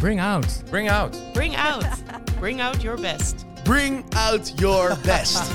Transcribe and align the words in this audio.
Bring 0.00 0.20
out. 0.20 0.62
Bring 0.70 0.88
out. 0.90 1.32
Bring 1.32 1.56
out. 1.56 1.84
Bring 2.38 2.60
out 2.60 2.82
your 2.82 3.00
best. 3.00 3.44
Bring 3.64 4.04
out 4.14 4.52
your 4.58 4.88
best. 5.10 5.50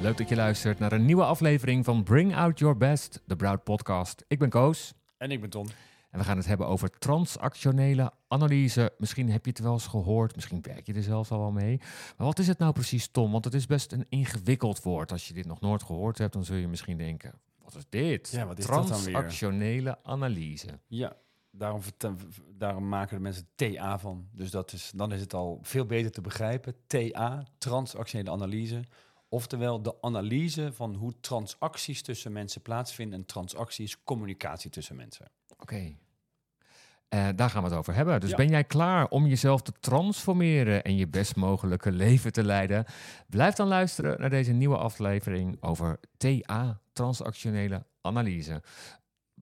Leuk 0.00 0.16
dat 0.16 0.28
je 0.28 0.36
luistert 0.36 0.78
naar 0.78 0.92
een 0.92 1.04
nieuwe 1.04 1.24
aflevering 1.24 1.84
van 1.84 2.02
Bring 2.02 2.34
Out 2.36 2.58
Your 2.58 2.76
Best, 2.76 3.22
de 3.26 3.36
Broud 3.36 3.64
Podcast. 3.64 4.24
Ik 4.28 4.38
ben 4.38 4.48
Koos 4.48 4.94
en 5.16 5.30
ik 5.30 5.40
ben 5.40 5.50
Ton. 5.50 5.68
en 6.10 6.18
we 6.18 6.24
gaan 6.24 6.36
het 6.36 6.46
hebben 6.46 6.66
over 6.66 6.90
transactionele 6.98 8.12
analyse. 8.28 8.92
Misschien 8.98 9.30
heb 9.30 9.44
je 9.44 9.50
het 9.50 9.60
wel 9.60 9.72
eens 9.72 9.86
gehoord, 9.86 10.34
misschien 10.34 10.62
werk 10.62 10.86
je 10.86 10.94
er 10.94 11.02
zelfs 11.02 11.30
al 11.30 11.38
wel 11.38 11.50
mee. 11.52 11.76
Maar 12.16 12.26
wat 12.26 12.38
is 12.38 12.46
het 12.46 12.58
nou 12.58 12.72
precies, 12.72 13.08
Tom? 13.08 13.32
Want 13.32 13.44
het 13.44 13.54
is 13.54 13.66
best 13.66 13.92
een 13.92 14.06
ingewikkeld 14.08 14.82
woord. 14.82 15.12
Als 15.12 15.28
je 15.28 15.34
dit 15.34 15.46
nog 15.46 15.60
nooit 15.60 15.82
gehoord 15.82 16.18
hebt, 16.18 16.32
dan 16.32 16.44
zul 16.44 16.56
je 16.56 16.68
misschien 16.68 16.96
denken: 16.96 17.32
wat 17.64 17.74
is 17.74 17.84
dit? 17.88 18.30
Ja, 18.30 18.46
wat 18.46 18.58
is 18.58 18.66
dat 18.66 18.74
dan 18.74 18.86
weer? 18.86 19.12
Transactionele 19.12 19.98
analyse. 20.02 20.78
Ja, 20.86 21.16
daarom, 21.58 21.80
daarom 22.56 22.88
maken 22.88 23.16
de 23.16 23.22
mensen 23.22 23.48
TA 23.54 23.98
van. 23.98 24.28
Dus 24.32 24.50
dat 24.50 24.72
is, 24.72 24.92
dan 24.94 25.12
is 25.12 25.20
het 25.20 25.34
al 25.34 25.58
veel 25.62 25.86
beter 25.86 26.10
te 26.10 26.20
begrijpen. 26.20 26.74
TA, 26.86 27.44
transactionele 27.58 28.30
analyse. 28.30 28.84
Oftewel 29.28 29.82
de 29.82 29.94
analyse 30.00 30.72
van 30.72 30.94
hoe 30.94 31.12
transacties 31.20 32.02
tussen 32.02 32.32
mensen 32.32 32.62
plaatsvinden. 32.62 33.18
En 33.18 33.26
transactie 33.26 33.84
is 33.84 34.02
communicatie 34.04 34.70
tussen 34.70 34.96
mensen. 34.96 35.30
Oké. 35.58 35.96
Eh, 37.08 37.28
daar 37.36 37.50
gaan 37.50 37.62
we 37.62 37.68
het 37.68 37.78
over 37.78 37.94
hebben. 37.94 38.20
Dus 38.20 38.30
Ja. 38.30 38.36
ben 38.36 38.48
jij 38.48 38.64
klaar 38.64 39.08
om 39.08 39.26
jezelf 39.26 39.62
te 39.62 39.72
transformeren 39.80 40.84
en 40.84 40.96
je 40.96 41.08
best 41.08 41.36
mogelijke 41.36 41.92
leven 41.92 42.32
te 42.32 42.44
leiden? 42.44 42.84
Blijf 43.28 43.54
dan 43.54 43.68
luisteren 43.68 44.20
naar 44.20 44.30
deze 44.30 44.52
nieuwe 44.52 44.76
aflevering 44.76 45.62
over 45.62 46.00
TA, 46.16 46.80
transactionele 46.92 47.86
analyse. 48.00 48.62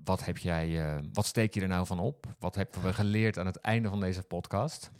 Wat, 0.06 0.24
heb 0.24 0.38
jij, 0.38 0.86
eh, 0.86 1.02
wat 1.12 1.26
steek 1.26 1.54
je 1.54 1.60
er 1.60 1.68
nou 1.68 1.86
van 1.86 1.98
op? 1.98 2.26
Wat 2.38 2.54
hebben 2.54 2.82
we 2.82 2.92
geleerd 2.92 3.38
aan 3.38 3.46
het 3.46 3.56
einde 3.56 3.88
van 3.88 4.00
deze 4.00 4.22
podcast? 4.22 4.90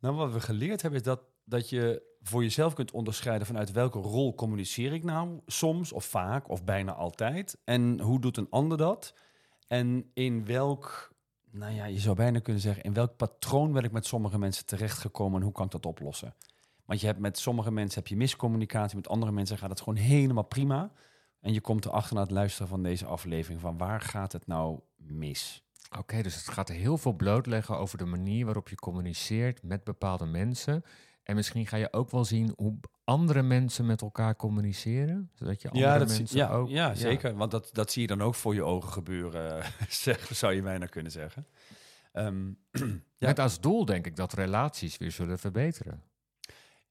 Nou, 0.00 0.14
wat 0.14 0.32
we 0.32 0.40
geleerd 0.40 0.82
hebben 0.82 1.00
is 1.00 1.06
dat, 1.06 1.20
dat 1.44 1.68
je 1.68 2.02
voor 2.22 2.42
jezelf 2.42 2.74
kunt 2.74 2.90
onderscheiden 2.90 3.46
vanuit 3.46 3.72
welke 3.72 3.98
rol 3.98 4.34
communiceer 4.34 4.92
ik 4.92 5.04
nou 5.04 5.40
soms 5.46 5.92
of 5.92 6.04
vaak 6.04 6.48
of 6.48 6.64
bijna 6.64 6.92
altijd. 6.92 7.58
En 7.64 8.00
hoe 8.00 8.20
doet 8.20 8.36
een 8.36 8.50
ander 8.50 8.78
dat? 8.78 9.14
En 9.66 10.10
in 10.14 10.46
welk, 10.46 11.12
nou 11.50 11.74
ja, 11.74 11.84
je 11.84 12.00
zou 12.00 12.16
bijna 12.16 12.38
kunnen 12.38 12.62
zeggen, 12.62 12.82
in 12.82 12.94
welk 12.94 13.16
patroon 13.16 13.72
ben 13.72 13.84
ik 13.84 13.92
met 13.92 14.06
sommige 14.06 14.38
mensen 14.38 14.66
terechtgekomen 14.66 15.38
en 15.38 15.44
hoe 15.44 15.54
kan 15.54 15.64
ik 15.64 15.70
dat 15.70 15.86
oplossen? 15.86 16.34
Want 16.84 17.00
je 17.00 17.06
hebt 17.06 17.18
met 17.18 17.38
sommige 17.38 17.70
mensen 17.70 17.98
heb 17.98 18.08
je 18.08 18.16
miscommunicatie, 18.16 18.96
met 18.96 19.08
andere 19.08 19.32
mensen 19.32 19.58
gaat 19.58 19.70
het 19.70 19.78
gewoon 19.78 19.96
helemaal 19.96 20.44
prima. 20.44 20.92
En 21.46 21.52
je 21.52 21.60
komt 21.60 21.84
erachter 21.84 22.14
na 22.14 22.20
het 22.20 22.30
luisteren 22.30 22.68
van 22.68 22.82
deze 22.82 23.06
aflevering 23.06 23.60
van 23.60 23.78
waar 23.78 24.00
gaat 24.00 24.32
het 24.32 24.46
nou 24.46 24.80
mis? 24.96 25.64
Oké, 25.98 26.22
dus 26.22 26.34
het 26.34 26.48
gaat 26.48 26.68
heel 26.68 26.98
veel 26.98 27.12
blootleggen 27.12 27.78
over 27.78 27.98
de 27.98 28.04
manier 28.04 28.44
waarop 28.44 28.68
je 28.68 28.74
communiceert 28.74 29.62
met 29.62 29.84
bepaalde 29.84 30.26
mensen. 30.26 30.84
En 31.22 31.34
misschien 31.34 31.66
ga 31.66 31.76
je 31.76 31.92
ook 31.92 32.10
wel 32.10 32.24
zien 32.24 32.52
hoe 32.56 32.76
andere 33.04 33.42
mensen 33.42 33.86
met 33.86 34.02
elkaar 34.02 34.36
communiceren. 34.36 35.30
Zodat 35.34 35.62
je 35.62 35.70
andere 35.70 35.98
dat 35.98 36.10
zie- 36.10 36.18
mensen 36.18 36.38
ja, 36.38 36.50
ook... 36.50 36.68
Ja, 36.68 36.94
zeker. 36.94 37.34
Want 37.36 37.50
dat, 37.50 37.68
dat 37.72 37.92
zie 37.92 38.02
je 38.02 38.08
dan 38.08 38.22
ook 38.22 38.34
voor 38.34 38.54
je 38.54 38.62
ogen 38.62 38.92
gebeuren, 38.92 39.64
zou 40.30 40.52
je 40.52 40.62
bijna 40.62 40.86
kunnen 40.86 41.12
zeggen. 41.12 41.46
Ehm, 42.12 42.50
Ja. 43.18 43.28
Met 43.28 43.38
als 43.38 43.60
doel 43.60 43.84
denk 43.84 44.06
ik 44.06 44.16
dat 44.16 44.32
relaties 44.32 44.96
weer 44.96 45.12
zullen 45.12 45.38
verbeteren. 45.38 46.02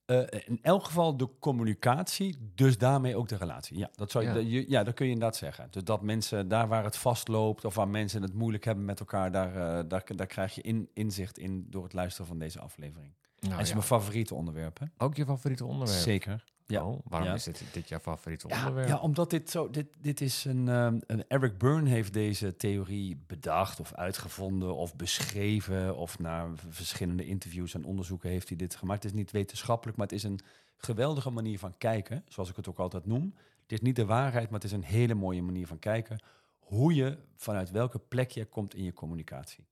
Eh, 0.06 0.20
in 0.46 0.60
elk 0.62 0.84
geval 0.84 1.18
de 1.18 1.30
communicatie, 1.40 2.38
dus 2.56 2.78
daarmee 2.78 3.16
ook 3.16 3.28
de 3.28 3.36
relatie. 3.38 3.78
Ja, 3.78 3.90
dat, 3.96 4.12
zou 4.12 4.24
je, 4.24 4.30
Ja. 4.30 4.36
dat 4.36 4.52
je- 4.52 4.66
ja, 4.70 4.84
dat 4.84 4.94
kun 4.94 5.06
je 5.06 5.12
inderdaad 5.12 5.38
zeggen. 5.38 5.68
Dus 5.70 5.84
dat 5.84 6.02
mensen 6.02 6.48
daar 6.48 6.68
waar 6.68 6.84
het 6.84 6.98
vastloopt 6.98 7.66
of 7.66 7.76
waar 7.76 7.88
mensen 7.88 8.22
het 8.22 8.34
moeilijk 8.34 8.64
hebben 8.64 8.86
met 8.86 9.00
elkaar, 9.00 9.32
daar, 9.32 9.56
eh, 9.56 9.84
daar, 9.90 10.04
daar 10.16 10.28
krijg 10.28 10.56
je 10.56 10.62
in, 10.62 10.90
inzicht 10.94 11.38
in 11.38 11.66
door 11.70 11.84
het 11.84 11.94
luisteren 11.94 12.28
van 12.28 12.40
deze 12.40 12.60
aflevering. 12.60 13.14
Nou, 13.40 13.54
en 13.54 13.60
is 13.60 13.68
ja. 13.68 13.74
mijn 13.74 13.86
favoriete 13.88 14.36
onderwerp. 14.36 14.80
Hè? 14.80 14.86
Ook 14.98 15.16
je 15.16 15.26
favoriete 15.26 15.66
onderwerp? 15.66 16.00
Zeker. 16.02 16.44
Ja. 16.68 16.86
Oh, 16.86 17.00
waarom 17.10 17.30
Ja. 17.30 17.36
is 17.36 17.44
dit, 17.44 17.64
dit 17.72 17.90
jouw 17.90 18.00
favoriete 18.00 18.48
Ja, 18.48 18.58
onderwerp? 18.60 18.88
ja, 18.88 19.00
omdat 19.00 19.30
dit 19.30 19.50
zo. 19.50 19.70
Dit, 19.70 19.88
dit 20.00 20.22
is 20.22 20.46
een, 20.46 20.70
ehm, 20.70 21.00
een. 21.08 21.28
Eric 21.28 21.58
Byrne 21.58 21.90
heeft 21.90 22.14
deze 22.14 22.56
theorie 22.56 23.24
bedacht 23.28 23.80
of 23.80 23.94
uitgevonden 23.94 24.76
of 24.76 24.96
beschreven. 24.96 25.96
Of 25.96 26.20
naar 26.20 26.48
v- 26.56 26.64
verschillende 26.70 27.26
interviews 27.26 27.74
en 27.74 27.86
onderzoeken 27.86 28.30
heeft 28.30 28.48
hij 28.48 28.58
dit 28.58 28.76
gemaakt. 28.76 29.04
Het 29.04 29.12
is 29.12 29.18
niet 29.18 29.32
wetenschappelijk, 29.32 29.98
maar 29.98 30.08
het 30.08 30.16
is 30.16 30.24
een 30.24 30.40
geweldige 30.78 31.30
manier 31.30 31.60
van 31.60 31.78
kijken. 31.78 32.24
Zoals 32.28 32.50
ik 32.50 32.56
het 32.56 32.68
ook 32.70 32.80
altijd 32.80 33.06
noem. 33.06 33.34
Het 33.62 33.72
is 33.72 33.82
niet 33.82 33.96
de 33.96 34.06
waarheid, 34.06 34.46
maar 34.50 34.60
het 34.60 34.72
is 34.72 34.78
een 34.78 34.84
hele 34.84 35.14
mooie 35.14 35.42
manier 35.42 35.68
van 35.68 35.80
kijken. 35.80 36.20
Hoe 36.60 36.94
je 36.96 37.18
vanuit 37.36 37.72
welke 37.72 38.00
plek 38.00 38.32
je 38.32 38.46
komt 38.46 38.76
in 38.76 38.84
je 38.84 38.94
communicatie. 38.94 39.66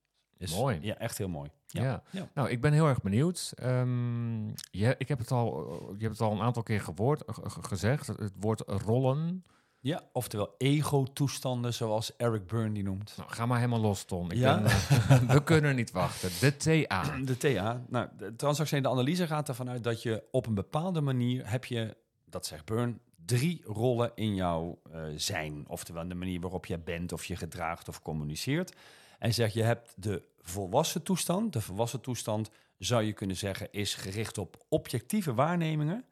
Is, 0.44 0.56
Mooi. 0.56 0.78
Ja, 0.82 0.96
echt 0.98 1.18
heel 1.18 1.28
mooi. 1.28 1.50
Ja. 1.66 2.02
Ja. 2.10 2.28
Nou, 2.34 2.48
ik 2.50 2.60
ben 2.60 2.72
heel 2.72 2.86
erg 2.86 3.02
benieuwd. 3.02 3.52
Ehm, 3.56 4.46
je, 4.70 4.94
ik 4.98 5.08
heb 5.08 5.18
het 5.18 5.30
al, 5.30 5.68
je 5.96 6.02
hebt 6.04 6.18
het 6.18 6.20
al 6.28 6.32
een 6.32 6.40
aantal 6.42 6.62
keer 6.62 6.80
gewoord, 6.80 7.22
ge- 7.26 7.50
ge- 7.50 7.62
gezegd. 7.62 8.06
Het 8.06 8.32
woord 8.40 8.62
rollen. 8.66 9.44
Ja, 9.80 10.02
oftewel 10.12 10.54
ego-toestanden, 10.58 11.74
zoals 11.74 12.16
Eric 12.16 12.46
Byrne 12.46 12.72
die 12.72 12.82
noemt. 12.82 13.14
Nou, 13.16 13.30
ga 13.30 13.46
maar 13.46 13.56
helemaal 13.58 13.80
los, 13.80 14.04
Ton. 14.04 14.30
Ik 14.30 14.36
Ja? 14.36 14.56
ben, 14.60 14.70
eh, 14.70 15.18
we 15.34 15.42
kunnen 15.42 15.76
niet 15.76 15.90
wachten. 15.90 16.30
De 16.40 16.56
TA. 16.56 17.16
De 17.24 17.36
TA. 17.36 17.82
Nou, 17.88 18.08
de 18.18 18.36
transactionele 18.36 18.88
analyse 18.88 19.26
gaat 19.26 19.48
ervan 19.48 19.68
uit 19.70 19.84
dat 19.84 20.02
je 20.02 20.22
op 20.30 20.46
een 20.46 20.54
bepaalde 20.54 21.00
manier 21.00 21.50
heb 21.50 21.64
je, 21.64 21.96
dat 22.24 22.46
zegt 22.46 22.64
Burn, 22.64 23.00
drie 23.26 23.60
rollen 23.64 24.12
in 24.14 24.34
jouw 24.34 24.78
eh, 24.92 25.00
zijn. 25.16 25.64
Oftewel 25.68 26.08
de 26.08 26.14
manier 26.14 26.40
waarop 26.40 26.66
je 26.66 26.78
bent 26.78 27.12
of 27.12 27.24
je 27.24 27.36
gedraagt 27.36 27.88
of 27.88 28.02
communiceert. 28.02 28.76
En 29.24 29.34
zegt 29.34 29.54
je 29.54 29.62
hebt 29.62 29.92
de 29.96 30.22
volwassen 30.40 31.02
toestand. 31.02 31.52
De 31.52 31.60
volwassen 31.60 32.00
toestand 32.00 32.50
zou 32.78 33.02
je 33.02 33.12
kunnen 33.12 33.36
zeggen 33.36 33.72
is 33.72 33.94
gericht 33.94 34.38
op 34.38 34.64
objectieve 34.68 35.34
waarnemingen 35.34 36.04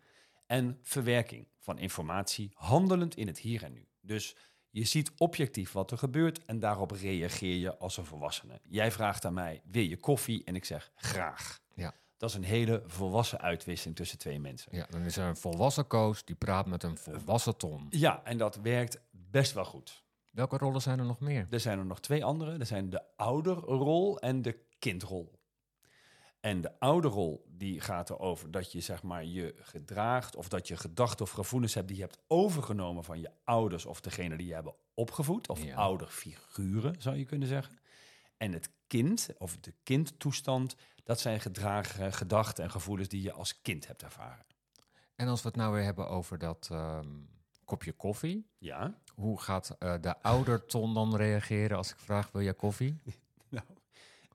en 0.46 0.78
verwerking 0.82 1.46
van 1.58 1.78
informatie, 1.78 2.50
handelend 2.54 3.16
in 3.16 3.26
het 3.26 3.38
hier 3.38 3.62
en 3.64 3.72
nu. 3.72 3.88
Dus 4.00 4.36
je 4.70 4.84
ziet 4.84 5.12
objectief 5.16 5.72
wat 5.72 5.90
er 5.90 5.98
gebeurt 5.98 6.44
en 6.44 6.58
daarop 6.58 6.90
reageer 6.90 7.56
je 7.56 7.76
als 7.76 7.96
een 7.96 8.04
volwassene. 8.04 8.60
Jij 8.68 8.92
vraagt 8.92 9.24
aan 9.24 9.34
mij, 9.34 9.62
wil 9.64 9.84
je 9.84 9.96
koffie? 9.96 10.44
En 10.44 10.54
ik 10.54 10.64
zeg, 10.64 10.92
graag. 10.94 11.60
Ja. 11.74 11.94
Dat 12.16 12.30
is 12.30 12.36
een 12.36 12.44
hele 12.44 12.82
volwassen 12.86 13.40
uitwisseling 13.40 13.96
tussen 13.96 14.18
twee 14.18 14.40
mensen. 14.40 14.76
Ja, 14.76 14.86
dan 14.90 15.02
is 15.02 15.16
er 15.16 15.26
een 15.26 15.36
volwassen 15.36 15.86
coach 15.86 16.24
die 16.24 16.36
praat 16.36 16.66
met 16.66 16.82
een 16.82 16.98
volwassen 16.98 17.56
Ton. 17.56 17.86
Ja, 17.90 18.24
en 18.24 18.38
dat 18.38 18.56
werkt 18.56 19.00
best 19.10 19.52
wel 19.52 19.64
goed. 19.64 20.04
Welke 20.32 20.56
rollen 20.56 20.80
zijn 20.82 20.98
er 20.98 21.04
nog 21.04 21.20
meer? 21.20 21.46
Er 21.50 21.60
zijn 21.60 21.78
er 21.78 21.86
nog 21.86 22.00
twee 22.00 22.24
andere. 22.24 22.58
Er 22.58 22.66
zijn 22.66 22.90
de 22.90 23.02
ouderrol 23.16 24.18
en 24.18 24.42
de 24.42 24.58
kindrol. 24.78 25.40
En 26.40 26.60
de 26.60 26.80
ouderrol 26.80 27.44
die 27.48 27.80
gaat 27.80 28.10
erover 28.10 28.50
dat 28.50 28.72
je 28.72 28.80
zeg 28.80 29.02
maar 29.02 29.24
je 29.24 29.54
gedraagt 29.58 30.36
of 30.36 30.48
dat 30.48 30.68
je 30.68 30.76
gedachten 30.76 31.24
of 31.24 31.30
gevoelens 31.30 31.74
hebt 31.74 31.88
die 31.88 31.96
je 31.96 32.02
hebt 32.02 32.18
overgenomen 32.26 33.04
van 33.04 33.20
je 33.20 33.30
ouders 33.44 33.86
of 33.86 34.00
degene 34.00 34.36
die 34.36 34.46
je 34.46 34.54
hebben 34.54 34.74
opgevoed 34.94 35.48
of 35.48 35.62
Ja. 35.62 35.74
ouderfiguren 35.74 36.94
zou 37.02 37.16
je 37.16 37.24
kunnen 37.24 37.48
zeggen. 37.48 37.78
En 38.36 38.52
het 38.52 38.70
kind 38.86 39.28
of 39.38 39.56
de 39.56 39.74
kindtoestand, 39.82 40.76
dat 41.04 41.20
zijn 41.20 41.40
gedragen 41.40 42.12
gedachten 42.12 42.64
en 42.64 42.70
gevoelens 42.70 43.08
die 43.08 43.22
je 43.22 43.32
als 43.32 43.60
kind 43.62 43.86
hebt 43.86 44.02
ervaren. 44.02 44.46
En 45.16 45.28
als 45.28 45.42
we 45.42 45.48
het 45.48 45.56
nou 45.56 45.72
weer 45.74 45.84
hebben 45.84 46.08
over 46.08 46.38
dat 46.38 46.68
ehm, 46.70 47.06
kopje 47.64 47.92
koffie. 47.92 48.46
Ja. 48.58 48.98
Hoe 49.14 49.40
gaat 49.40 49.76
eh, 49.78 49.94
de 50.00 50.22
ouder 50.22 50.64
Ton 50.64 50.94
dan 50.94 51.16
reageren 51.16 51.76
als 51.76 51.90
ik 51.90 51.98
vraag, 51.98 52.30
wil 52.32 52.42
jij 52.42 52.54
koffie? 52.54 52.96
Nou, 53.48 53.64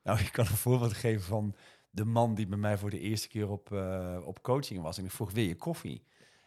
nou, 0.03 0.19
ik 0.19 0.31
kan 0.31 0.45
een 0.45 0.57
voorbeeld 0.57 0.93
geven 0.93 1.25
van 1.25 1.55
de 1.89 2.05
man 2.05 2.35
die 2.35 2.47
bij 2.47 2.57
mij 2.57 2.77
voor 2.77 2.89
de 2.89 2.99
eerste 2.99 3.27
keer 3.27 3.49
op, 3.49 3.71
eh, 3.71 4.17
op 4.23 4.41
coaching 4.41 4.81
was. 4.81 4.97
En 4.97 5.05
ik 5.05 5.11
vroeg, 5.11 5.31
wil 5.31 5.43
je 5.43 5.55
koffie? 5.55 6.03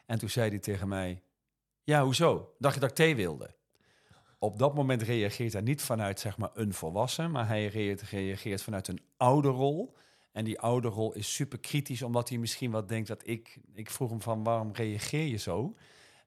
En 0.06 0.18
toen 0.18 0.30
zei 0.30 0.48
hij 0.48 0.58
tegen 0.58 0.88
mij, 0.88 1.22
ja, 1.84 2.04
hoezo? 2.04 2.54
Dacht 2.58 2.74
je 2.74 2.80
dat 2.80 2.90
ik 2.90 2.96
thee 2.96 3.16
wilde? 3.16 3.54
Op 4.38 4.58
dat 4.58 4.74
moment 4.74 5.02
reageert 5.02 5.52
hij 5.52 5.62
niet 5.62 5.82
vanuit 5.82 6.20
zeg 6.20 6.36
maar 6.36 6.50
een 6.54 6.74
volwassen, 6.74 7.30
maar 7.30 7.46
hij 7.46 7.66
reageert, 7.66 8.02
reageert 8.02 8.62
vanuit 8.62 8.88
een 8.88 9.00
ouderrol. 9.16 9.96
En 10.32 10.44
die 10.44 10.60
ouderrol 10.60 11.14
is 11.14 11.34
super 11.34 11.58
kritisch, 11.58 12.02
omdat 12.02 12.28
hij 12.28 12.38
misschien 12.38 12.70
wat 12.70 12.88
denkt 12.88 13.08
dat 13.08 13.26
ik... 13.26 13.58
Ik 13.72 13.90
vroeg 13.90 14.10
hem 14.10 14.22
van, 14.22 14.44
waarom 14.44 14.72
reageer 14.72 15.26
je 15.26 15.36
zo? 15.36 15.74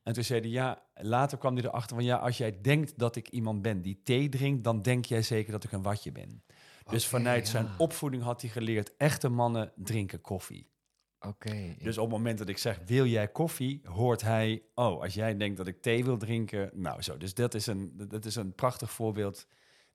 En 0.03 0.13
toen 0.13 0.23
zei 0.23 0.39
hij, 0.39 0.49
ja, 0.49 0.81
later 0.93 1.37
kwam 1.37 1.55
hij 1.55 1.63
erachter 1.63 1.95
van, 1.95 2.05
ja, 2.05 2.17
als 2.17 2.37
jij 2.37 2.61
denkt 2.61 2.97
dat 2.97 3.15
ik 3.15 3.27
iemand 3.29 3.61
ben 3.61 3.81
die 3.81 4.01
thee 4.03 4.29
drinkt, 4.29 4.63
dan 4.63 4.81
denk 4.81 5.05
jij 5.05 5.21
zeker 5.21 5.51
dat 5.51 5.63
ik 5.63 5.71
een 5.71 5.81
watje 5.81 6.11
ben. 6.11 6.43
Dus 6.89 7.07
vanuit 7.07 7.45
ja. 7.45 7.51
zijn 7.51 7.67
opvoeding 7.77 8.23
had 8.23 8.41
hij 8.41 8.49
geleerd, 8.49 8.95
echte 8.97 9.29
mannen 9.29 9.71
drinken 9.75 10.21
koffie. 10.21 10.71
Oké. 11.19 11.75
Dus 11.79 11.97
op 11.97 12.03
het 12.03 12.17
moment 12.17 12.37
dat 12.37 12.47
ik 12.49 12.57
zeg, 12.57 12.79
wil 12.85 13.05
jij 13.05 13.27
koffie, 13.27 13.81
hoort 13.83 14.21
hij, 14.21 14.63
oh, 14.75 15.01
als 15.01 15.13
jij 15.13 15.37
denkt 15.37 15.57
dat 15.57 15.67
ik 15.67 15.81
thee 15.81 16.03
wil 16.03 16.17
drinken, 16.17 16.69
nou 16.73 17.01
zo. 17.01 17.17
Dus 17.17 17.33
dat 17.33 17.53
is 17.53 17.67
een, 17.67 17.93
dat 18.07 18.25
is 18.25 18.35
een 18.35 18.53
prachtig 18.53 18.91
voorbeeld 18.91 19.47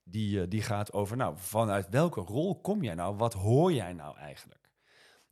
die, 0.03 0.41
eh, 0.41 0.49
die 0.49 0.63
gaat 0.63 0.93
over, 0.93 1.17
nou, 1.17 1.35
vanuit 1.37 1.89
welke 1.91 2.21
rol 2.21 2.61
kom 2.61 2.83
jij 2.83 2.95
nou? 2.95 3.17
Wat 3.17 3.35
hoor 3.35 3.73
jij 3.73 3.93
nou 3.93 4.17
eigenlijk? 4.17 4.68